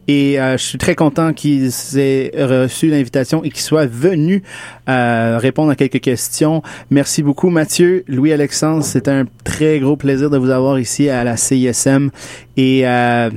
Et 0.07 0.39
euh, 0.39 0.53
je 0.53 0.63
suis 0.63 0.77
très 0.77 0.95
content 0.95 1.33
qu'ils 1.33 1.69
aient 1.97 2.31
reçu 2.33 2.87
l'invitation 2.87 3.43
et 3.43 3.49
qu'ils 3.49 3.59
soient 3.59 3.87
venus 3.87 4.41
euh, 4.87 5.37
répondre 5.37 5.71
à 5.71 5.75
quelques 5.75 5.99
questions. 5.99 6.63
Merci 6.89 7.23
beaucoup 7.23 7.49
Mathieu, 7.49 8.05
Louis-Alexandre. 8.07 8.85
C'était 8.85 9.11
un 9.11 9.25
très 9.43 9.79
gros 9.79 9.97
plaisir 9.97 10.29
de 10.29 10.37
vous 10.37 10.49
avoir 10.49 10.79
ici 10.79 11.09
à 11.09 11.25
la 11.25 11.35
CISM. 11.35 12.09
Et 12.55 12.87
euh, 12.87 13.29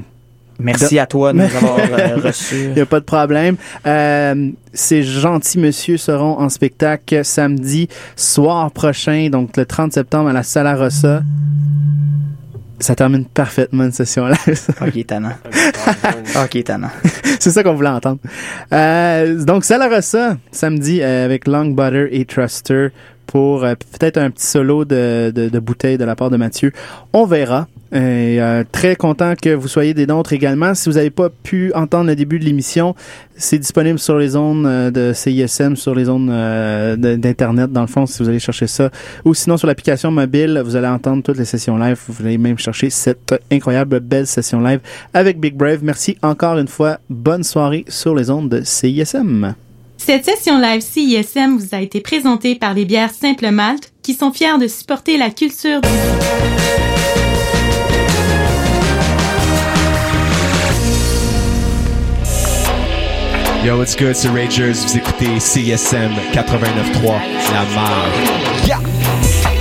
Merci 0.62 0.98
à 0.98 1.06
toi 1.06 1.32
de 1.32 1.38
nous 1.38 1.44
avoir 1.44 1.78
euh, 1.78 2.16
reçus. 2.24 2.64
Il 2.64 2.74
n'y 2.74 2.80
a 2.80 2.86
pas 2.86 3.00
de 3.00 3.04
problème. 3.04 3.56
Euh, 3.86 4.50
ces 4.72 5.02
gentils 5.02 5.58
messieurs 5.58 5.96
seront 5.96 6.38
en 6.38 6.48
spectacle 6.48 7.24
samedi 7.24 7.88
soir 8.16 8.70
prochain, 8.70 9.28
donc 9.30 9.56
le 9.56 9.66
30 9.66 9.92
septembre 9.92 10.30
à 10.30 10.32
la 10.32 10.42
Sala 10.42 10.74
Rossa. 10.74 11.22
Ça 12.82 12.96
termine 12.96 13.24
parfaitement 13.24 13.84
une 13.84 13.92
session 13.92 14.26
là. 14.26 14.36
ok, 14.80 14.96
étonnant. 14.96 15.34
ok, 16.44 16.56
étonnant. 16.56 16.90
C'est 17.38 17.52
ça 17.52 17.62
qu'on 17.62 17.74
voulait 17.74 17.88
entendre. 17.88 18.18
Euh, 18.72 19.44
donc, 19.44 19.64
Sala 19.64 19.88
Rossa, 19.88 20.36
samedi, 20.50 21.00
euh, 21.00 21.24
avec 21.24 21.46
Long 21.46 21.66
Butter 21.66 22.08
et 22.10 22.24
Truster 22.24 22.88
pour 23.32 23.64
euh, 23.64 23.74
peut-être 23.98 24.18
un 24.18 24.30
petit 24.30 24.44
solo 24.44 24.84
de, 24.84 25.58
bouteille 25.58 25.96
de 25.96 26.04
la 26.04 26.14
part 26.14 26.28
de 26.28 26.36
Mathieu. 26.36 26.70
On 27.14 27.24
verra. 27.24 27.66
Euh, 27.94 28.64
très 28.72 28.96
content 28.96 29.34
que 29.40 29.54
vous 29.54 29.68
soyez 29.68 29.92
des 29.94 30.06
nôtres 30.06 30.32
également. 30.32 30.74
Si 30.74 30.88
vous 30.88 30.96
n'avez 30.96 31.10
pas 31.10 31.28
pu 31.30 31.72
entendre 31.74 32.06
le 32.08 32.16
début 32.16 32.38
de 32.38 32.44
l'émission, 32.44 32.94
c'est 33.36 33.58
disponible 33.58 33.98
sur 33.98 34.18
les 34.18 34.28
zones 34.28 34.66
euh, 34.66 34.90
de 34.90 35.12
CISM, 35.14 35.76
sur 35.76 35.94
les 35.94 36.04
zones 36.04 36.26
d'Internet, 36.96 37.72
dans 37.72 37.82
le 37.82 37.86
fond, 37.86 38.04
si 38.04 38.22
vous 38.22 38.28
allez 38.28 38.38
chercher 38.38 38.66
ça. 38.66 38.90
Ou 39.24 39.32
sinon, 39.32 39.56
sur 39.56 39.66
l'application 39.66 40.10
mobile, 40.10 40.60
vous 40.64 40.76
allez 40.76 40.88
entendre 40.88 41.22
toutes 41.22 41.38
les 41.38 41.46
sessions 41.46 41.78
live. 41.78 41.98
Vous 42.08 42.24
allez 42.24 42.38
même 42.38 42.58
chercher 42.58 42.90
cette 42.90 43.34
incroyable 43.50 44.00
belle 44.00 44.26
session 44.26 44.60
live 44.60 44.80
avec 45.14 45.40
Big 45.40 45.54
Brave. 45.54 45.80
Merci 45.82 46.18
encore 46.22 46.58
une 46.58 46.68
fois. 46.68 46.98
Bonne 47.08 47.44
soirée 47.44 47.86
sur 47.88 48.14
les 48.14 48.28
ondes 48.30 48.50
de 48.50 48.60
CISM. 48.62 49.54
Cette 50.04 50.24
session 50.24 50.58
live 50.58 50.80
CISM 50.80 51.58
vous 51.58 51.76
a 51.76 51.80
été 51.80 52.00
présentée 52.00 52.56
par 52.56 52.74
les 52.74 52.84
bières 52.84 53.12
Simple 53.12 53.52
Malte 53.52 53.92
qui 54.02 54.14
sont 54.14 54.32
fiers 54.32 54.58
de 54.58 54.66
supporter 54.66 55.16
la 55.16 55.30
culture 55.30 55.80
du 55.80 55.88
Yo, 63.64 63.78
what's 63.78 63.94
good, 63.94 64.16
c'est 64.16 64.26
Rangers. 64.26 64.72
Vous 64.72 64.96
écoutez 64.96 65.38
CSM 65.38 66.10
89.3, 66.32 67.20
La 67.52 67.64
Marge. 67.76 68.66
Yeah! 68.66 69.51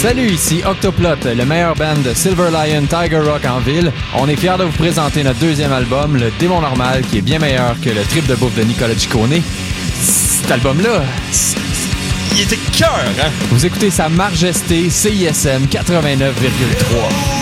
Salut, 0.00 0.30
ici 0.30 0.62
Octoplot, 0.64 1.16
le 1.26 1.44
meilleur 1.44 1.74
band 1.74 1.98
de 2.02 2.14
Silver 2.14 2.48
Lion 2.50 2.86
Tiger 2.86 3.18
Rock 3.18 3.44
en 3.44 3.58
ville. 3.58 3.92
On 4.16 4.26
est 4.30 4.36
fiers 4.36 4.56
de 4.58 4.64
vous 4.64 4.72
présenter 4.72 5.22
notre 5.22 5.38
deuxième 5.40 5.72
album, 5.72 6.16
Le 6.16 6.30
Démon 6.38 6.62
Normal, 6.62 7.02
qui 7.02 7.18
est 7.18 7.20
bien 7.20 7.38
meilleur 7.38 7.78
que 7.84 7.90
le 7.90 8.02
trip 8.04 8.26
de 8.26 8.34
bouffe 8.34 8.54
de 8.56 8.62
Nicolas 8.62 8.94
Ciccone. 8.96 9.42
Cet 10.00 10.50
album-là, 10.52 11.02
Il 12.32 12.40
était 12.40 12.56
cœur, 12.78 12.98
hein? 13.22 13.28
vous 13.50 13.66
écoutez 13.66 13.90
Sa 13.90 14.08
Majesté 14.08 14.88
CISM 14.88 15.66
89,3. 15.70 17.39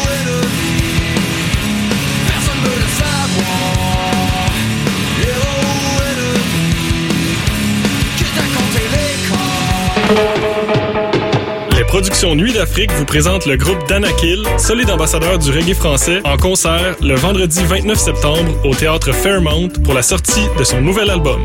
Les 11.89 11.93
productions 11.93 12.34
Nuit 12.34 12.53
d'Afrique 12.53 12.93
vous 12.93 13.07
présentent 13.07 13.47
le 13.47 13.57
groupe 13.57 13.89
Danakil, 13.89 14.43
solide 14.59 14.91
ambassadeur 14.91 15.39
du 15.39 15.51
reggae 15.51 15.72
français, 15.72 16.20
en 16.22 16.36
concert 16.36 16.95
le 17.01 17.14
vendredi 17.14 17.61
29 17.64 17.99
septembre 17.99 18.53
au 18.66 18.74
théâtre 18.74 19.11
Fairmount 19.11 19.70
pour 19.84 19.95
la 19.95 20.03
sortie 20.03 20.45
de 20.59 20.64
son 20.64 20.82
nouvel 20.82 21.09
album. 21.09 21.43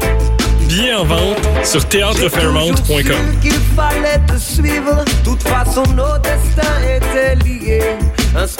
Billets 0.68 0.96
en 0.96 1.06
vente 1.06 1.38
sur 1.64 1.88
théâtrefairmount.com. 1.88 3.40
qu'il 3.42 3.54
fallait 3.54 4.20
te 4.28 4.38
suivre. 4.38 5.06
Toute 5.24 5.44
façon, 5.44 5.84
nos 5.96 6.18
destins 6.18 6.82
étaient 6.94 7.36
liés. 7.36 7.96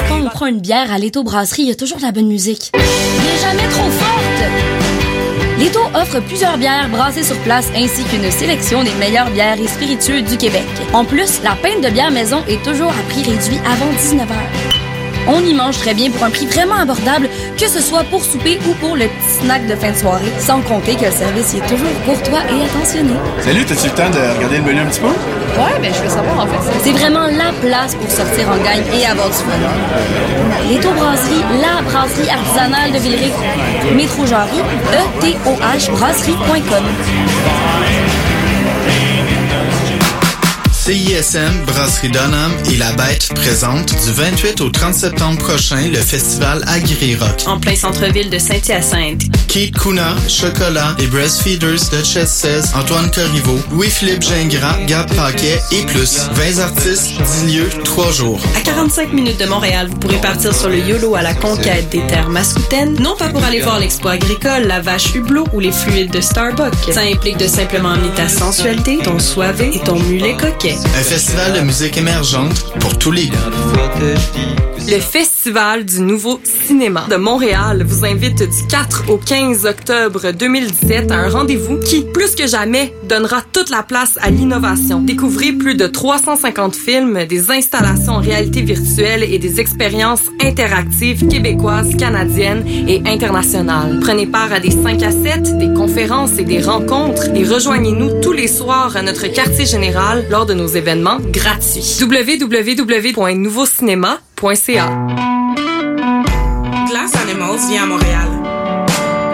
Quand 0.08 0.22
on 0.22 0.30
prend 0.30 0.46
une 0.46 0.62
bière 0.62 0.90
à 0.90 0.98
Leto 0.98 1.22
Brasserie, 1.26 1.64
il 1.64 1.68
y 1.68 1.72
a 1.74 1.76
toujours 1.76 1.98
de 1.98 2.04
la 2.04 2.14
bonne 2.14 2.28
musique. 2.28 2.72
Mais 2.74 3.42
jamais 3.42 3.68
trop 3.70 3.90
forte! 3.90 5.13
Leto 5.60 5.80
offre 5.94 6.20
plusieurs 6.22 6.58
bières 6.58 6.90
brassées 6.90 7.24
sur 7.24 7.38
place 7.40 7.70
ainsi 7.76 8.04
qu'une 8.06 8.30
sélection 8.32 8.84
des 8.84 8.94
meilleures 8.94 9.30
bières 9.30 9.60
et 9.60 9.68
spiritueux 9.68 10.22
du 10.22 10.38
Québec. 10.38 10.66
En 10.94 11.06
plus, 11.06 11.42
la 11.44 11.56
pinte 11.56 11.84
de 11.84 11.90
bière 11.90 12.12
maison 12.12 12.44
est 12.48 12.64
toujours 12.64 12.92
à 12.92 13.04
prix 13.10 13.24
réduit 13.24 13.60
avant 13.66 13.92
19h. 13.92 14.83
On 15.28 15.40
y 15.40 15.54
mange 15.54 15.78
très 15.78 15.94
bien 15.94 16.12
pour 16.12 16.24
un 16.24 16.30
prix 16.30 16.46
vraiment 16.48 16.76
abordable, 16.76 17.30
que 17.58 17.68
ce 17.68 17.82
soit 17.82 18.04
pour 18.04 18.24
souper 18.24 18.60
ou 18.68 18.74
pour 18.74 18.96
le 18.96 19.06
petit 19.06 19.46
snack 19.46 19.66
de 19.68 19.76
fin 19.76 19.92
de 19.92 19.98
soirée, 19.98 20.32
sans 20.40 20.62
compter 20.62 20.96
que 20.96 21.06
le 21.06 21.12
service 21.12 21.54
y 21.54 21.58
est 21.58 21.68
toujours 21.68 21.94
courtois 22.06 22.42
et 22.50 22.66
attentionné. 22.66 23.14
Salut, 23.40 23.66
t'as-tu 23.66 23.88
le 23.88 23.94
temps 23.94 24.10
de 24.10 24.36
regarder 24.36 24.58
le 24.58 24.64
menu 24.64 24.80
un 24.82 24.86
petit 24.86 25.00
peu? 25.00 25.08
Ouais, 25.08 25.80
ben 25.82 25.94
je 25.94 26.02
veux 26.02 26.10
savoir 26.10 26.40
en 26.40 26.48
fait. 26.48 26.72
C'est 26.84 26.92
vraiment 26.92 27.28
la 27.28 27.54
place 27.62 27.96
pour 27.96 28.10
sortir 28.10 28.50
en 28.50 28.58
gang 28.58 28.82
et 28.94 29.06
avoir 29.06 29.28
du 29.28 29.36
fun. 29.36 29.52
Les 30.70 30.78
Brasserie, 30.78 31.44
la 31.62 31.82
brasserie 31.84 32.30
artisanale 32.30 32.92
de 32.92 32.98
Villeray. 32.98 33.32
Métro 33.96 34.26
Jarry, 34.26 34.60
E 34.60 35.22
E-T-O-H 35.22 35.92
brasserie.com. 35.92 36.84
CISM, 40.86 41.64
Brasserie 41.66 42.10
Donham 42.10 42.52
et 42.70 42.76
La 42.76 42.92
Bête 42.92 43.30
présentent 43.36 43.96
du 44.04 44.12
28 44.12 44.60
au 44.60 44.70
30 44.70 44.94
septembre 44.94 45.38
prochain 45.38 45.88
le 45.88 45.96
festival 45.96 46.62
Agri 46.68 47.16
Rock. 47.16 47.44
En 47.48 47.58
plein 47.58 47.74
centre-ville 47.74 48.30
de 48.30 48.38
Saint-Hyacinthe. 48.38 49.22
Kate 49.48 49.72
Kuna, 49.72 50.14
Chocolat, 50.28 50.94
les 51.00 51.08
Breastfeeders, 51.08 51.90
Duchess 51.90 52.30
16, 52.30 52.74
Antoine 52.76 53.10
Corriveau, 53.12 53.58
Louis-Philippe 53.72 54.24
Gingras, 54.24 54.78
Gab 54.86 55.08
Paquet 55.16 55.58
et 55.72 55.86
plus. 55.86 56.28
20 56.34 56.60
artistes, 56.60 57.14
10 57.46 57.56
lieux, 57.56 57.70
3 57.86 58.12
jours. 58.12 58.42
À 58.58 58.62
45 58.62 59.14
minutes 59.14 59.40
de 59.40 59.46
Montréal, 59.46 59.88
vous 59.90 59.98
pourrez 59.98 60.20
partir 60.20 60.54
sur 60.54 60.68
le 60.68 60.80
YOLO 60.80 61.16
à 61.16 61.22
la 61.22 61.34
conquête 61.34 61.88
des 61.92 62.06
terres 62.08 62.30
mascoutaines, 62.30 62.96
non 63.00 63.16
pas 63.16 63.30
pour 63.30 63.44
aller 63.46 63.62
voir 63.62 63.80
l'expo 63.80 64.10
agricole, 64.10 64.64
la 64.64 64.82
vache 64.82 65.16
hublot 65.16 65.46
ou 65.54 65.62
les 65.62 65.72
fluides 65.72 66.12
de 66.12 66.20
Starbucks. 66.20 66.92
Ça 66.92 67.02
implique 67.02 67.38
de 67.38 67.48
simplement 67.48 67.92
amener 67.92 68.12
ta 68.16 68.28
sensualité, 68.28 68.98
ton 69.02 69.20
soivé 69.20 69.70
et 69.76 69.80
ton 69.80 69.98
mulet 69.98 70.36
coquet. 70.36 70.73
Un 70.74 71.04
festival 71.04 71.54
de 71.54 71.60
musique 71.60 71.98
émergente 71.98 72.74
pour 72.80 72.98
tous 72.98 73.12
les 73.12 73.28
goûts. 73.28 73.38
Le 74.86 75.00
Festival 75.00 75.86
du 75.86 76.02
Nouveau 76.02 76.42
Cinéma 76.44 77.08
de 77.10 77.16
Montréal 77.16 77.86
vous 77.88 78.06
invite 78.06 78.40
du 78.40 78.68
4 78.68 79.10
au 79.10 79.18
15 79.18 79.66
octobre 79.66 80.32
2017 80.32 81.10
à 81.10 81.20
un 81.20 81.30
rendez-vous 81.30 81.80
qui, 81.80 82.04
plus 82.04 82.36
que 82.36 82.48
jamais, 82.48 82.94
donnera 83.08 83.42
toute 83.54 83.70
la 83.70 83.82
place 83.82 84.18
à 84.22 84.30
l'innovation. 84.30 85.00
Découvrez 85.00 85.54
plus 85.54 85.76
de 85.76 85.88
350 85.88 86.76
films, 86.76 87.26
des 87.26 87.50
installations 87.50 88.14
en 88.14 88.20
réalité 88.20 88.62
virtuelle 88.62 89.24
et 89.24 89.40
des 89.40 89.62
expériences 89.62 90.24
interactives 90.42 91.28
québécoises, 91.30 91.96
canadiennes 91.96 92.68
et 92.68 93.02
internationales. 93.06 94.00
Prenez 94.02 94.28
part 94.28 94.52
à 94.52 94.60
des 94.60 94.72
5 94.72 95.02
à 95.02 95.12
7, 95.12 95.58
des 95.60 95.74
conférences 95.74 96.38
et 96.38 96.44
des 96.44 96.60
rencontres 96.60 97.30
et 97.34 97.46
rejoignez-nous 97.46 98.20
tous 98.22 98.34
les 98.34 98.50
soirs 98.50 98.98
à 98.98 99.02
notre 99.02 99.28
quartier 99.28 99.66
général 99.66 100.26
lors 100.30 100.46
de 100.46 100.54
nos 100.54 100.68
événements 100.68 101.20
gratuits. 101.32 101.96
www.nouveaucinéma.ca 104.44 104.90
Glass 106.90 107.12
Animals 107.24 107.60
vient 107.70 107.84
à 107.84 107.86
Montréal. 107.86 108.28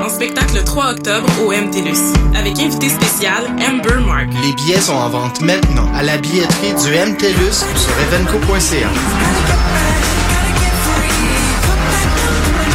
En 0.04 0.10
spectacle 0.10 0.56
le 0.56 0.64
3 0.64 0.92
octobre 0.92 1.28
au 1.44 1.52
MTLUS, 1.52 2.14
avec 2.36 2.60
invité 2.60 2.90
spécial 2.90 3.44
Amber 3.60 4.00
Mark. 4.06 4.28
Les 4.44 4.54
billets 4.54 4.80
sont 4.80 4.94
en 4.94 5.10
vente 5.10 5.42
maintenant 5.42 5.92
à 5.96 6.04
la 6.04 6.18
billetterie 6.18 6.74
du 6.74 6.92
MTLUS 6.92 7.66
ou 7.74 7.78
sur 7.78 7.92
evenco.ca. 8.08 8.88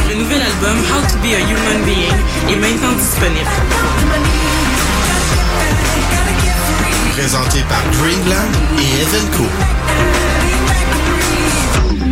Le 0.08 0.14
nouvel 0.16 0.42
album 0.42 0.76
How 0.90 1.02
to 1.08 1.18
Be 1.18 1.34
a 1.34 1.40
Human 1.40 1.84
Being 1.84 2.52
est 2.52 2.56
maintenant 2.56 2.92
disponible. 2.92 3.50
Présenté 7.16 7.60
par 7.68 7.82
Greenland 7.92 8.50
et 8.78 9.02
Evenco. 9.02 10.23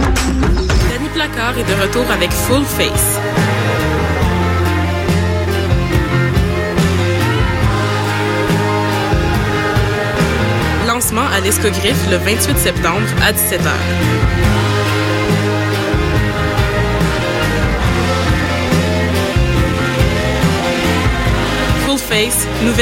Danny 0.02 1.08
Placard 1.14 1.58
est 1.58 1.64
de 1.64 1.82
retour 1.82 2.04
avec 2.10 2.30
Full 2.30 2.64
Face. 2.64 3.20
à 11.32 11.40
l'Escogriffe 11.40 12.10
le 12.10 12.16
28 12.16 12.58
septembre 12.58 13.06
à 13.22 13.32
17h. 13.32 13.70
Full 21.86 21.98
Face, 21.98 22.46
nouvel 22.62 22.72